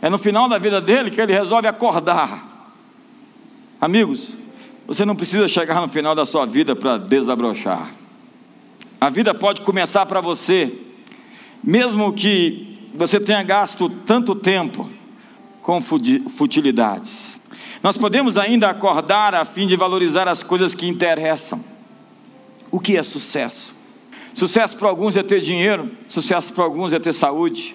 É 0.00 0.08
no 0.08 0.18
final 0.18 0.48
da 0.48 0.58
vida 0.58 0.80
dele 0.80 1.10
que 1.10 1.20
ele 1.20 1.32
resolve 1.32 1.68
acordar. 1.68 2.74
Amigos, 3.80 4.34
você 4.86 5.04
não 5.04 5.14
precisa 5.14 5.46
chegar 5.48 5.80
no 5.80 5.88
final 5.88 6.14
da 6.14 6.24
sua 6.24 6.46
vida 6.46 6.74
para 6.74 6.96
desabrochar. 6.96 7.90
A 9.00 9.10
vida 9.10 9.34
pode 9.34 9.60
começar 9.60 10.06
para 10.06 10.20
você, 10.20 10.72
mesmo 11.62 12.12
que 12.12 12.78
você 12.94 13.20
tenha 13.20 13.42
gasto 13.42 13.90
tanto 14.06 14.34
tempo 14.34 14.95
com 15.66 15.80
futilidades. 15.80 17.40
Nós 17.82 17.98
podemos 17.98 18.38
ainda 18.38 18.68
acordar 18.70 19.34
a 19.34 19.44
fim 19.44 19.66
de 19.66 19.74
valorizar 19.74 20.28
as 20.28 20.40
coisas 20.40 20.76
que 20.76 20.86
interessam. 20.86 21.60
O 22.70 22.78
que 22.78 22.96
é 22.96 23.02
sucesso? 23.02 23.74
Sucesso 24.32 24.76
para 24.76 24.88
alguns 24.88 25.16
é 25.16 25.24
ter 25.24 25.40
dinheiro, 25.40 25.90
sucesso 26.06 26.52
para 26.52 26.62
alguns 26.62 26.92
é 26.92 27.00
ter 27.00 27.12
saúde. 27.12 27.74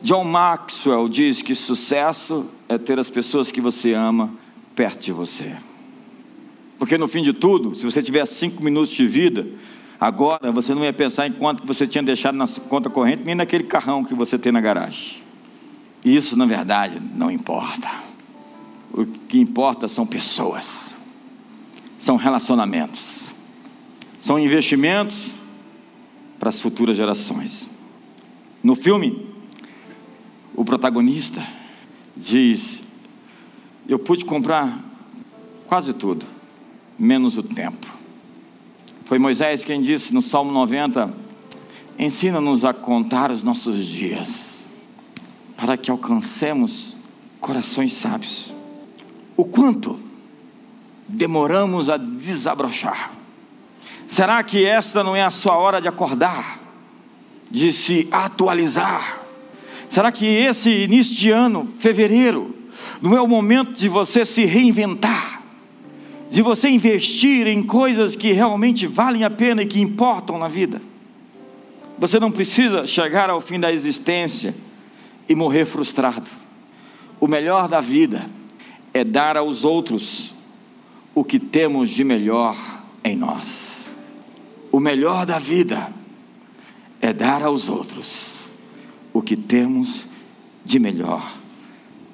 John 0.00 0.24
Maxwell 0.24 1.10
diz 1.10 1.42
que 1.42 1.54
sucesso 1.54 2.46
é 2.66 2.78
ter 2.78 2.98
as 2.98 3.10
pessoas 3.10 3.50
que 3.50 3.60
você 3.60 3.92
ama 3.92 4.30
perto 4.74 5.00
de 5.00 5.12
você. 5.12 5.56
Porque 6.78 6.96
no 6.96 7.06
fim 7.06 7.22
de 7.22 7.34
tudo, 7.34 7.74
se 7.74 7.84
você 7.84 8.00
tiver 8.00 8.24
cinco 8.24 8.64
minutos 8.64 8.94
de 8.94 9.06
vida, 9.06 9.46
agora 10.00 10.50
você 10.50 10.74
não 10.74 10.82
ia 10.82 10.92
pensar 10.94 11.26
em 11.26 11.32
quanto 11.32 11.66
você 11.66 11.86
tinha 11.86 12.02
deixado 12.02 12.36
na 12.36 12.48
conta 12.66 12.88
corrente, 12.88 13.24
nem 13.26 13.34
naquele 13.34 13.64
carrão 13.64 14.02
que 14.02 14.14
você 14.14 14.38
tem 14.38 14.50
na 14.50 14.60
garagem. 14.62 15.27
Isso, 16.08 16.36
na 16.36 16.46
verdade, 16.46 17.00
não 17.14 17.30
importa. 17.30 17.88
O 18.90 19.04
que 19.04 19.38
importa 19.38 19.86
são 19.86 20.06
pessoas, 20.06 20.96
são 21.98 22.16
relacionamentos, 22.16 23.30
são 24.18 24.38
investimentos 24.38 25.34
para 26.38 26.48
as 26.48 26.60
futuras 26.62 26.96
gerações. 26.96 27.68
No 28.62 28.74
filme, 28.74 29.28
o 30.54 30.64
protagonista 30.64 31.46
diz: 32.16 32.82
Eu 33.86 33.98
pude 33.98 34.24
comprar 34.24 34.82
quase 35.66 35.92
tudo, 35.92 36.24
menos 36.98 37.36
o 37.36 37.42
tempo. 37.42 37.86
Foi 39.04 39.18
Moisés 39.18 39.62
quem 39.62 39.82
disse 39.82 40.14
no 40.14 40.22
Salmo 40.22 40.52
90: 40.52 41.12
Ensina-nos 41.98 42.64
a 42.64 42.72
contar 42.72 43.30
os 43.30 43.42
nossos 43.42 43.84
dias, 43.84 44.57
para 45.58 45.76
que 45.76 45.90
alcancemos 45.90 46.96
corações 47.40 47.92
sábios. 47.92 48.54
O 49.36 49.44
quanto 49.44 49.98
demoramos 51.08 51.90
a 51.90 51.96
desabrochar? 51.96 53.10
Será 54.06 54.40
que 54.44 54.64
esta 54.64 55.02
não 55.02 55.16
é 55.16 55.24
a 55.24 55.30
sua 55.30 55.56
hora 55.56 55.80
de 55.80 55.88
acordar, 55.88 56.60
de 57.50 57.72
se 57.72 58.06
atualizar? 58.12 59.20
Será 59.88 60.12
que 60.12 60.26
esse 60.26 60.70
início 60.70 61.16
de 61.16 61.30
ano, 61.32 61.68
fevereiro, 61.80 62.54
não 63.02 63.16
é 63.16 63.20
o 63.20 63.26
momento 63.26 63.72
de 63.72 63.88
você 63.88 64.24
se 64.24 64.44
reinventar? 64.44 65.42
De 66.30 66.40
você 66.40 66.68
investir 66.68 67.48
em 67.48 67.64
coisas 67.64 68.14
que 68.14 68.30
realmente 68.30 68.86
valem 68.86 69.24
a 69.24 69.30
pena 69.30 69.62
e 69.62 69.66
que 69.66 69.80
importam 69.80 70.38
na 70.38 70.46
vida? 70.46 70.80
Você 71.98 72.20
não 72.20 72.30
precisa 72.30 72.86
chegar 72.86 73.28
ao 73.28 73.40
fim 73.40 73.58
da 73.58 73.72
existência 73.72 74.54
e 75.28 75.34
morrer 75.34 75.64
frustrado. 75.64 76.26
O 77.20 77.26
melhor 77.26 77.68
da 77.68 77.80
vida 77.80 78.26
é 78.94 79.04
dar 79.04 79.36
aos 79.36 79.64
outros 79.64 80.34
o 81.14 81.24
que 81.24 81.38
temos 81.38 81.90
de 81.90 82.04
melhor 82.04 82.56
em 83.04 83.16
nós. 83.16 83.88
O 84.70 84.80
melhor 84.80 85.26
da 85.26 85.38
vida 85.38 85.92
é 87.00 87.12
dar 87.12 87.42
aos 87.42 87.68
outros 87.68 88.38
o 89.12 89.22
que 89.22 89.36
temos 89.36 90.06
de 90.64 90.78
melhor 90.78 91.38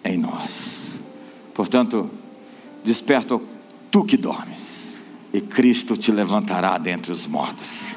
em 0.04 0.16
nós. 0.16 0.98
Portanto, 1.52 2.10
desperta 2.84 3.40
tu 3.90 4.04
que 4.04 4.16
dormes, 4.16 4.98
e 5.32 5.40
Cristo 5.40 5.96
te 5.96 6.12
levantará 6.12 6.78
dentre 6.78 7.10
os 7.10 7.26
mortos. 7.26 7.94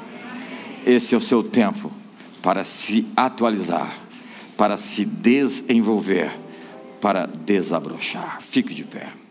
Esse 0.85 1.13
é 1.13 1.17
o 1.17 1.21
seu 1.21 1.43
tempo 1.43 1.91
para 2.41 2.63
se 2.63 3.07
atualizar, 3.15 3.93
para 4.57 4.75
se 4.77 5.05
desenvolver, 5.05 6.31
para 6.99 7.27
desabrochar. 7.27 8.41
Fique 8.41 8.73
de 8.73 8.83
pé. 8.83 9.26